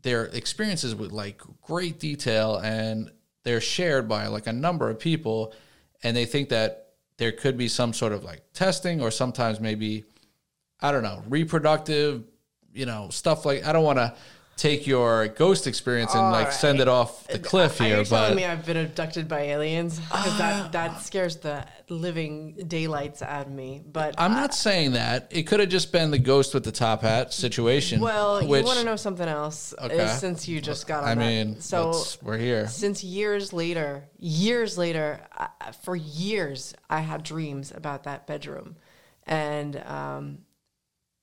their 0.04 0.26
experiences 0.26 0.95
with 0.95 1.12
like 1.12 1.41
great 1.63 2.00
detail 2.00 2.58
and 2.58 3.12
they're 3.43 3.60
shared 3.60 4.08
by 4.08 4.28
like 4.28 4.47
a 4.47 4.54
number 4.54 4.89
of 4.89 5.00
people 5.00 5.54
and 6.04 6.15
they 6.15 6.26
think 6.26 6.50
that 6.50 6.87
there 7.18 7.32
could 7.32 7.58
be 7.58 7.68
some 7.68 7.94
sort 7.94 8.14
of 8.14 8.24
like 8.24 8.42
testing 8.54 9.02
or 9.02 9.12
sometimes 9.12 9.60
maybe 9.60 10.04
i 10.82 10.92
don't 10.92 11.04
know 11.04 11.22
reproductive 11.28 12.24
you 12.74 12.86
know 12.86 13.10
stuff 13.10 13.46
like 13.46 13.66
i 13.66 13.72
don't 13.72 13.84
want 13.84 13.98
to 13.98 14.14
take 14.58 14.88
your 14.88 15.28
ghost 15.28 15.67
experience 15.67 16.15
and 16.15 16.32
like 16.32 16.52
send 16.52 16.80
it 16.80 16.88
off 16.88 17.28
the 17.28 17.38
cliff 17.38 17.80
Are 17.80 17.84
here 17.84 18.00
you 18.00 18.06
telling 18.06 18.32
but 18.32 18.36
me 18.36 18.43
I've 18.43 18.65
been 18.65 18.78
abducted 18.78 19.28
by 19.28 19.41
aliens? 19.41 20.00
Because 20.00 20.38
that, 20.39 20.72
that 20.72 21.02
scares 21.02 21.38
the 21.38 21.63
living 21.89 22.54
daylights 22.67 23.22
out 23.22 23.46
of 23.46 23.52
me. 23.54 23.82
But 23.86 24.15
i'm 24.17 24.34
not 24.34 24.54
saying 24.56 24.93
that 24.93 25.28
it 25.30 25.43
could 25.43 25.60
have 25.60 25.70
just 25.70 25.91
been 25.91 26.10
the 26.12 26.17
ghost 26.20 26.54
with 26.54 26.63
the 26.63 26.72
top 26.72 27.04
hat 27.04 27.34
situation 27.34 28.02
well, 28.02 28.41
you 28.41 28.50
want 28.50 28.80
to 28.80 28.84
know 28.84 28.96
something 28.96 29.28
else? 29.28 29.74
uh, 29.78 29.86
Okay. 29.86 30.08
Since 30.08 30.48
you 30.48 30.60
just 30.60 30.88
got 30.88 31.04
on 31.04 31.10
i 31.10 31.15
that. 31.15 31.20
mean 31.20 31.62
so 31.62 31.91
let's- 31.91 32.22
we're 32.24 32.38
here 32.38 32.67
since 32.67 33.04
years 33.04 33.54
later, 33.54 34.04
years 34.17 34.78
later, 34.78 35.22
I, 35.32 35.72
for 35.84 35.96
years, 35.96 36.74
I 36.89 37.00
had 37.02 37.24
dreams 37.24 37.72
about 37.76 38.04
that 38.04 38.26
bedroom, 38.28 38.76
and 39.26 39.76
um, 39.86 40.39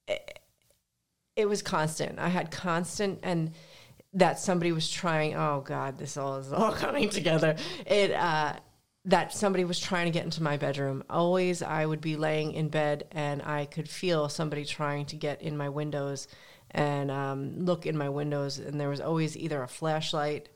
it, 0.06 0.38
it 1.36 1.48
was 1.48 1.62
constant. 1.62 2.18
I 2.18 2.28
had 2.28 2.50
constant 2.50 3.20
and 3.22 3.52
that 4.12 4.38
somebody 4.38 4.72
was 4.72 4.90
trying. 4.90 5.34
Oh 5.34 5.62
God, 5.64 5.98
this 5.98 6.16
all 6.16 6.36
is 6.36 6.52
all 6.52 6.72
coming 6.84 7.08
together. 7.08 7.56
It 7.86 8.12
uh, 8.12 8.54
that 9.06 9.32
somebody 9.32 9.64
was 9.64 9.78
trying 9.78 10.06
to 10.06 10.10
get 10.10 10.24
into 10.24 10.42
my 10.42 10.56
bedroom. 10.56 11.04
Always, 11.10 11.62
I 11.62 11.84
would 11.84 12.00
be 12.00 12.16
laying 12.16 12.52
in 12.52 12.68
bed 12.68 13.06
and 13.12 13.42
I 13.42 13.66
could 13.66 13.88
feel 13.88 14.28
somebody 14.28 14.64
trying 14.64 15.06
to 15.06 15.16
get 15.16 15.42
in 15.42 15.56
my 15.56 15.68
windows 15.68 16.26
and 16.70 17.10
um, 17.10 17.60
look 17.60 17.86
in 17.86 17.96
my 17.96 18.08
windows, 18.08 18.58
and 18.58 18.80
there 18.80 18.88
was 18.88 19.00
always 19.00 19.36
either 19.36 19.62
a 19.62 19.68
flashlight 19.68 20.48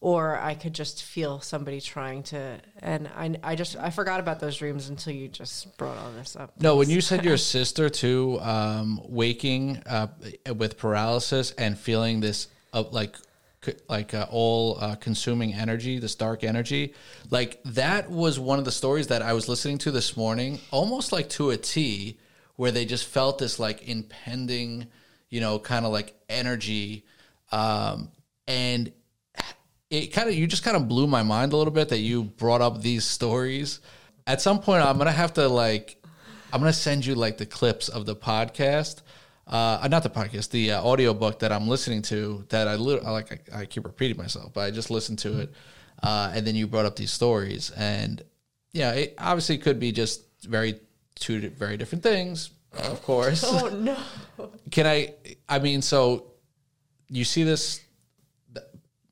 or 0.00 0.38
I 0.38 0.54
could 0.54 0.74
just 0.74 1.02
feel 1.02 1.40
somebody 1.40 1.80
trying 1.80 2.22
to. 2.24 2.58
And 2.78 3.08
I, 3.08 3.36
I 3.42 3.54
just 3.54 3.76
I 3.76 3.90
forgot 3.90 4.18
about 4.18 4.40
those 4.40 4.56
dreams 4.56 4.88
until 4.88 5.12
you 5.12 5.28
just 5.28 5.76
brought 5.76 5.98
all 5.98 6.10
this 6.12 6.36
up. 6.36 6.54
No, 6.60 6.76
when 6.76 6.88
you 6.88 7.00
said 7.00 7.24
your 7.24 7.36
sister 7.36 7.90
too, 7.90 8.38
um, 8.40 9.00
waking 9.04 9.82
up 9.86 10.22
with 10.56 10.78
paralysis 10.78 11.52
and 11.52 11.78
feeling 11.78 12.20
this 12.20 12.48
uh, 12.72 12.84
like 12.90 13.16
like 13.90 14.14
uh, 14.14 14.26
all 14.30 14.78
uh, 14.80 14.94
consuming 14.94 15.52
energy, 15.52 15.98
this 15.98 16.14
dark 16.14 16.44
energy, 16.44 16.94
like 17.28 17.60
that 17.66 18.10
was 18.10 18.38
one 18.38 18.58
of 18.58 18.64
the 18.64 18.72
stories 18.72 19.08
that 19.08 19.20
I 19.20 19.34
was 19.34 19.50
listening 19.50 19.76
to 19.78 19.90
this 19.90 20.16
morning, 20.16 20.60
almost 20.70 21.12
like 21.12 21.28
to 21.30 21.50
a 21.50 21.58
T, 21.58 22.18
where 22.56 22.70
they 22.70 22.86
just 22.86 23.04
felt 23.04 23.38
this 23.38 23.58
like 23.58 23.86
impending, 23.86 24.86
you 25.28 25.42
know, 25.42 25.58
kind 25.58 25.84
of 25.84 25.92
like 25.92 26.14
energy, 26.30 27.04
um, 27.52 28.10
and 28.48 28.90
it 29.90 30.12
kind 30.12 30.28
of 30.28 30.34
you 30.34 30.46
just 30.46 30.62
kind 30.62 30.76
of 30.76 30.88
blew 30.88 31.06
my 31.06 31.22
mind 31.22 31.52
a 31.52 31.56
little 31.56 31.72
bit 31.72 31.88
that 31.90 31.98
you 31.98 32.24
brought 32.24 32.60
up 32.60 32.80
these 32.80 33.04
stories. 33.04 33.80
At 34.26 34.40
some 34.40 34.60
point, 34.60 34.84
I'm 34.84 34.98
gonna 34.98 35.12
have 35.12 35.34
to 35.34 35.48
like, 35.48 36.02
I'm 36.52 36.60
gonna 36.60 36.72
send 36.72 37.04
you 37.04 37.14
like 37.14 37.38
the 37.38 37.46
clips 37.46 37.88
of 37.88 38.06
the 38.06 38.16
podcast 38.16 39.02
uh, 39.50 39.88
not 39.90 40.04
the 40.04 40.10
podcast, 40.10 40.50
the 40.50 40.72
uh, 40.72 40.82
audio 40.82 41.12
book 41.12 41.40
that 41.40 41.50
I'm 41.50 41.66
listening 41.66 42.02
to 42.02 42.44
that 42.50 42.68
I, 42.68 42.76
li- 42.76 43.00
I 43.04 43.10
like, 43.10 43.50
I, 43.52 43.62
I 43.62 43.64
keep 43.66 43.84
repeating 43.84 44.16
myself, 44.16 44.52
but 44.54 44.60
I 44.60 44.70
just 44.70 44.90
listened 44.90 45.18
to 45.20 45.40
it. 45.40 45.52
Uh, 46.02 46.30
and 46.32 46.46
then 46.46 46.54
you 46.54 46.68
brought 46.68 46.86
up 46.86 46.96
these 46.96 47.10
stories 47.10 47.70
and 47.72 48.22
yeah, 48.72 48.92
it 48.92 49.14
obviously 49.18 49.58
could 49.58 49.80
be 49.80 49.90
just 49.90 50.22
very 50.42 50.78
two 51.16 51.50
very 51.50 51.76
different 51.76 52.04
things, 52.04 52.50
of 52.72 53.02
course. 53.02 53.44
Oh 53.44 53.68
no. 53.68 53.98
Can 54.70 54.86
I? 54.86 55.14
I 55.48 55.58
mean, 55.58 55.82
so 55.82 56.30
you 57.08 57.24
see 57.24 57.42
this, 57.42 57.80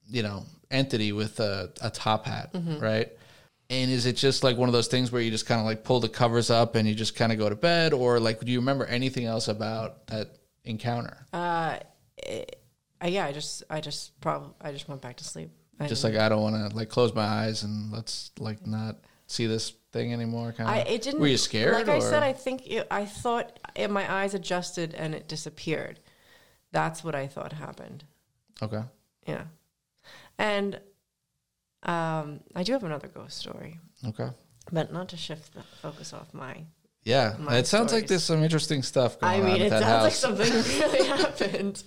you 0.09 0.23
know, 0.23 0.45
entity 0.71 1.13
with 1.13 1.41
a, 1.41 1.73
a 1.81 1.91
top 1.91 2.27
hat, 2.27 2.51
right? 2.81 3.11
And 3.71 3.91
is 3.91 4.07
it 4.07 4.17
just 4.17 4.43
like 4.45 4.57
one 4.57 4.69
of 4.69 4.73
those 4.73 4.89
things 4.89 5.13
where 5.13 5.21
you 5.21 5.31
just 5.31 5.47
kind 5.47 5.61
of 5.61 5.67
like 5.67 5.85
pull 5.85 6.01
the 6.01 6.09
covers 6.09 6.51
up 6.51 6.75
and 6.75 6.89
you 6.89 6.95
just 6.95 7.15
kind 7.15 7.33
of 7.33 7.39
go 7.39 7.49
to 7.49 7.57
bed, 7.57 7.93
or 7.93 8.19
like 8.19 8.41
do 8.41 8.51
you 8.51 8.61
remember 8.61 8.87
anything 8.87 9.27
else 9.27 9.49
about 9.49 10.07
that 10.07 10.39
encounter? 10.65 11.27
Uh, 11.33 11.79
it, 12.17 12.63
uh, 13.03 13.09
yeah, 13.09 13.27
I 13.27 13.33
just, 13.33 13.63
I 13.71 13.81
just 13.81 14.19
probably, 14.21 14.51
I 14.61 14.73
just 14.73 14.89
went 14.89 15.03
back 15.03 15.17
to 15.19 15.25
sleep. 15.25 15.51
I 15.81 15.87
just 15.87 16.03
like 16.03 16.17
I 16.17 16.29
don't 16.29 16.43
want 16.43 16.57
to 16.71 16.77
like 16.77 16.89
close 16.89 17.15
my 17.15 17.25
eyes 17.25 17.63
and 17.63 17.93
let's 17.93 18.33
like 18.41 18.67
not 18.67 18.97
see 19.29 19.47
this 19.47 19.75
thing 19.93 20.13
anymore. 20.13 20.53
Kind 20.53 20.69
of. 20.69 20.75
I, 20.75 20.79
it 20.81 21.03
didn't. 21.03 21.21
Were 21.21 21.29
you 21.29 21.37
scared? 21.37 21.75
Like 21.75 21.89
I 21.89 22.01
said, 22.01 22.23
I 22.23 22.33
think 22.33 22.67
it, 22.67 22.87
I 22.91 23.05
thought 23.05 23.61
it, 23.77 23.89
my 23.91 24.11
eyes 24.13 24.35
adjusted 24.35 24.95
and 24.95 25.15
it 25.15 25.29
disappeared. 25.29 26.01
That's 26.73 27.05
what 27.05 27.15
I 27.15 27.27
thought 27.29 27.53
happened. 27.53 28.05
okay. 28.63 28.83
Yeah, 29.27 29.45
and 30.39 30.81
um, 31.83 32.41
I 32.55 32.63
do 32.63 32.73
have 32.73 32.85
another 32.85 33.09
ghost 33.09 33.39
story, 33.39 33.79
Okay. 34.07 34.29
but 34.73 34.93
not 34.93 35.09
to 35.11 35.17
shift 35.17 35.55
the 35.55 35.63
focus 35.83 36.13
off 36.13 36.33
my. 36.35 36.65
Yeah, 37.05 37.37
My 37.39 37.57
it 37.59 37.67
sounds 37.67 37.93
like 37.93 38.07
there's 38.09 38.25
some 38.25 38.43
interesting 38.43 38.83
stuff 38.83 39.19
going 39.21 39.33
I 39.33 39.39
on 39.39 39.45
mean, 39.47 39.55
at 39.55 39.61
it 39.63 39.71
that 39.71 39.83
sounds 39.83 40.03
like 40.03 40.13
house. 40.13 40.19
something 40.19 40.81
really 40.81 41.07
happened. 41.07 41.83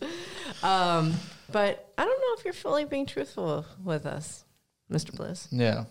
Um, 0.64 1.14
but 1.52 1.92
I 1.98 2.06
don't 2.06 2.20
know 2.20 2.36
if 2.40 2.46
you're 2.46 2.54
fully 2.54 2.86
being 2.86 3.06
truthful 3.06 3.66
with 3.84 4.06
us, 4.06 4.46
Mr. 4.92 5.16
Bliss. 5.16 5.48
yeah. 5.52 5.86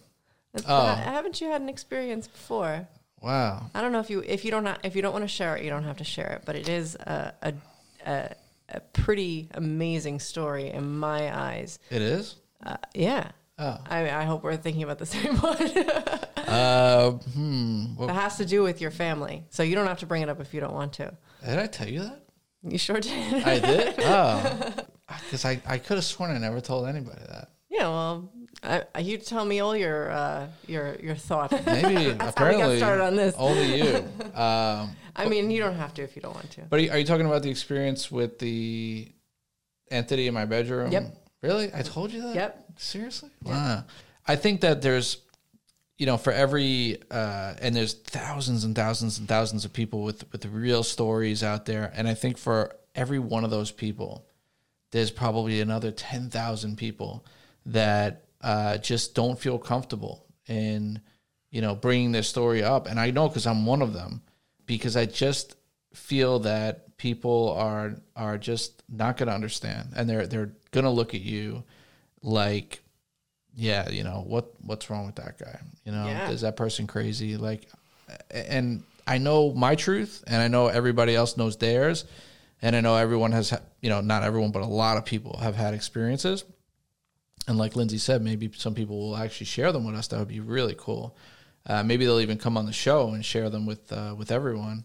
It's- 0.55 0.65
Oh. 0.67 0.75
ha- 0.87 0.97
haven't 0.97 1.41
you 1.41 1.49
had 1.49 1.61
an 1.61 1.69
experience 1.69 2.27
before? 2.27 2.89
Wow. 3.23 3.71
I 3.75 3.83
don't 3.83 3.93
know 3.93 4.01
if 4.01 4.11
you 4.11 4.21
if 4.27 4.45
you 4.45 4.51
don't 4.51 4.67
if 4.83 4.97
you 4.97 5.03
don't 5.03 5.13
want 5.13 5.23
to 5.25 5.29
share 5.29 5.55
it, 5.55 5.63
you 5.63 5.71
don't 5.71 5.85
have 5.85 5.99
to 5.99 6.05
share 6.05 6.33
it. 6.33 6.43
But 6.47 6.57
it 6.57 6.69
is 6.69 6.97
a 6.97 7.33
a, 7.43 7.53
a, 8.07 8.35
a 8.71 8.81
pretty 8.81 9.49
amazing 9.53 10.19
story 10.21 10.71
in 10.71 10.99
my 10.99 11.33
eyes. 11.39 11.79
It 11.91 12.01
is. 12.03 12.35
Uh, 12.65 12.77
yeah, 12.95 13.31
Oh. 13.59 13.79
I 13.87 14.11
I 14.11 14.25
hope 14.25 14.43
we're 14.43 14.57
thinking 14.57 14.83
about 14.85 14.99
the 14.99 15.07
same 15.17 15.37
one. 15.37 15.57
Uh, 16.49 17.11
hmm. 17.11 17.95
Well, 17.97 18.09
it 18.09 18.15
has 18.15 18.39
to 18.39 18.47
do 18.47 18.63
with 18.63 18.81
your 18.81 18.91
family, 18.91 19.45
so 19.51 19.63
you 19.63 19.75
don't 19.75 19.87
have 19.87 19.99
to 19.99 20.07
bring 20.07 20.23
it 20.23 20.29
up 20.31 20.41
if 20.41 20.55
you 20.55 20.61
don't 20.61 20.73
want 20.73 20.95
to. 20.95 21.13
did 21.47 21.59
I 21.59 21.67
tell 21.67 21.89
you 21.89 22.01
that? 22.01 22.23
You 22.63 22.79
sure 22.79 23.01
did. 23.01 23.45
I 23.45 23.59
did. 23.59 23.95
Oh, 24.05 24.73
because 25.25 25.45
I, 25.45 25.61
I 25.67 25.79
could 25.79 25.97
have 25.97 26.05
sworn 26.05 26.31
I 26.31 26.39
never 26.39 26.61
told 26.61 26.87
anybody 26.87 27.21
that. 27.29 27.51
yeah, 27.69 27.89
well, 27.89 28.31
I, 28.63 28.85
you 29.01 29.19
tell 29.19 29.45
me 29.45 29.59
all 29.61 29.77
your 29.77 30.11
uh, 30.11 30.47
your 30.67 30.97
your 31.03 31.15
thoughts. 31.17 31.53
Maybe 31.53 31.65
That's 31.65 31.85
how 31.85 31.99
we 32.03 32.15
got 32.15 32.29
apparently 32.31 32.77
started 32.79 33.05
on 33.05 33.17
this. 33.17 33.35
only 33.37 33.77
you. 33.79 33.97
Um, 34.35 34.97
I 35.17 35.27
mean, 35.29 35.51
you 35.51 35.61
don't 35.61 35.75
have 35.75 35.93
to 35.95 36.03
if 36.03 36.15
you 36.17 36.23
don't 36.23 36.35
want 36.35 36.51
to. 36.53 36.63
but 36.63 36.79
are 36.79 36.83
you, 36.83 36.91
are 36.93 36.99
you 36.99 37.05
talking 37.05 37.27
about 37.27 37.43
the 37.43 37.51
experience 37.51 38.11
with 38.11 38.39
the 38.39 39.13
entity 39.91 40.29
in 40.29 40.35
my 40.35 40.45
bedroom? 40.45 40.93
Yep. 40.93 41.17
Really? 41.43 41.71
I 41.75 41.83
told 41.83 42.13
you 42.13 42.23
that. 42.23 42.35
Yep. 42.35 42.65
Seriously? 42.77 43.31
Wow. 43.43 43.85
I 44.27 44.37
think 44.37 44.61
that 44.61 44.83
there's, 44.83 45.19
you 45.99 46.07
know, 46.07 46.17
for 46.17 46.33
every 46.33 46.99
uh, 47.11 47.55
and 47.61 47.75
there's 47.75 47.95
thousands 47.95 48.65
and 48.65 48.75
thousands 48.77 49.19
and 49.19 49.27
thousands 49.27 49.65
of 49.65 49.73
people 49.73 50.03
with 50.03 50.31
with 50.33 50.45
real 50.47 50.83
stories 50.83 51.43
out 51.43 51.67
there, 51.67 51.93
and 51.95 52.09
I 52.09 52.15
think 52.15 52.39
for 52.39 52.77
every 52.95 53.19
one 53.19 53.45
of 53.45 53.51
those 53.51 53.71
people, 53.71 54.27
there's 54.93 55.11
probably 55.11 55.61
another 55.61 55.91
ten 55.91 56.31
thousand 56.31 56.77
people 56.77 57.25
that 57.67 58.25
uh, 58.43 58.79
just 58.79 59.15
don't 59.15 59.39
feel 59.39 59.59
comfortable 59.59 60.25
in, 60.47 61.01
you 61.51 61.61
know, 61.61 61.75
bringing 61.75 62.13
their 62.13 62.23
story 62.23 62.63
up, 62.63 62.87
and 62.87 62.99
I 62.99 63.11
know 63.11 63.29
because 63.29 63.47
I'm 63.47 63.67
one 63.67 63.83
of 63.83 63.93
them, 63.93 64.23
because 64.67 64.97
I 64.97 65.07
just 65.07 65.57
feel 65.93 66.39
that 66.41 66.97
people 66.97 67.51
are 67.59 67.97
are 68.17 68.39
just 68.39 68.83
not 68.89 69.17
going 69.17 69.29
to 69.29 69.35
understand, 69.35 69.89
and 69.97 70.09
they're 70.09 70.27
they're 70.27 70.53
going 70.71 70.85
to 70.85 70.91
look 70.91 71.15
at 71.15 71.21
you 71.21 71.65
like 72.23 72.83
yeah, 73.57 73.89
you 73.91 74.05
know 74.05 74.23
what 74.27 74.53
what's 74.65 74.89
wrong 74.91 75.07
with 75.07 75.17
that 75.17 75.39
guy? 75.39 75.61
You 75.85 75.93
know, 75.93 76.07
Yeah. 76.07 76.31
is 76.31 76.43
that 76.43 76.57
person 76.57 76.87
crazy? 76.87 77.37
Like, 77.37 77.69
and 78.31 78.85
I 79.07 79.19
know 79.19 79.53
my 79.53 79.75
truth, 79.75 80.23
and 80.27 80.41
I 80.41 80.49
know 80.49 80.69
everybody 80.69 81.17
else 81.17 81.37
knows 81.37 81.57
theirs, 81.57 82.05
and 82.63 82.77
I 82.77 82.81
know 82.81 82.95
everyone 82.97 83.33
has, 83.33 83.53
you 83.81 83.91
know, 83.91 84.01
not 84.01 84.23
everyone, 84.23 84.53
but 84.53 84.63
a 84.63 84.67
lot 84.67 84.97
of 84.99 85.05
people 85.05 85.37
have 85.39 85.57
had 85.57 85.75
experiences. 85.75 86.45
And 87.49 87.59
like 87.59 87.75
Lindsay 87.75 87.99
said, 87.99 88.23
maybe 88.23 88.51
some 88.57 88.75
people 88.75 88.99
will 89.01 89.17
actually 89.17 89.47
share 89.47 89.73
them 89.73 89.85
with 89.85 89.97
us. 89.97 90.07
That 90.09 90.19
would 90.21 90.29
be 90.29 90.41
really 90.41 90.77
cool. 90.79 91.17
Uh, 91.67 91.83
maybe 91.83 92.05
they'll 92.05 92.21
even 92.21 92.39
come 92.39 92.57
on 92.57 92.67
the 92.67 92.73
show 92.73 93.11
and 93.11 93.25
share 93.25 93.51
them 93.51 93.67
with 93.67 93.93
uh, 93.93 94.15
with 94.17 94.31
everyone. 94.31 94.85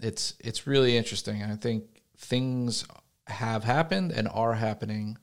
It's 0.00 0.34
it's 0.40 0.66
really 0.66 0.96
interesting, 0.96 1.40
and 1.40 1.52
I 1.52 1.56
think 1.56 1.84
things 2.18 2.84
have 3.26 3.64
happened 3.64 4.12
and 4.12 4.28
are 4.28 4.54
happening. 4.54 5.18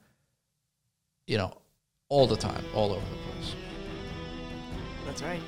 You 1.28 1.38
know, 1.38 1.54
all 2.10 2.28
the 2.28 2.36
time, 2.36 2.64
all 2.74 2.92
over 2.92 3.06
the 3.06 3.32
place. 3.32 3.56
That's 5.06 5.22
right. 5.22 5.42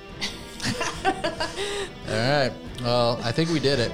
All 2.07 2.15
right. 2.15 2.51
Well, 2.81 3.19
I 3.23 3.31
think 3.31 3.49
we 3.49 3.59
did 3.59 3.79
it. 3.79 3.91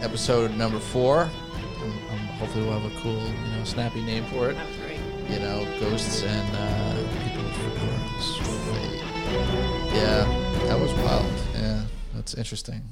Episode 0.00 0.52
number 0.56 0.78
four. 0.78 1.22
Um, 1.24 1.92
um, 2.10 2.18
hopefully, 2.38 2.64
we'll 2.64 2.78
have 2.78 2.90
a 2.90 3.00
cool, 3.00 3.12
you 3.12 3.56
know, 3.56 3.64
snappy 3.64 4.02
name 4.02 4.24
for 4.26 4.50
it. 4.50 4.54
That's 4.54 4.78
right. 4.78 5.30
You 5.30 5.38
know, 5.38 5.66
ghosts 5.78 6.22
and 6.22 6.56
uh, 6.56 6.96
people 7.22 7.44
with. 7.44 7.60
Yeah, 9.94 10.24
that 10.66 10.78
was 10.78 10.92
wild. 10.94 11.32
Yeah, 11.54 11.82
that's 12.14 12.34
interesting. 12.34 12.82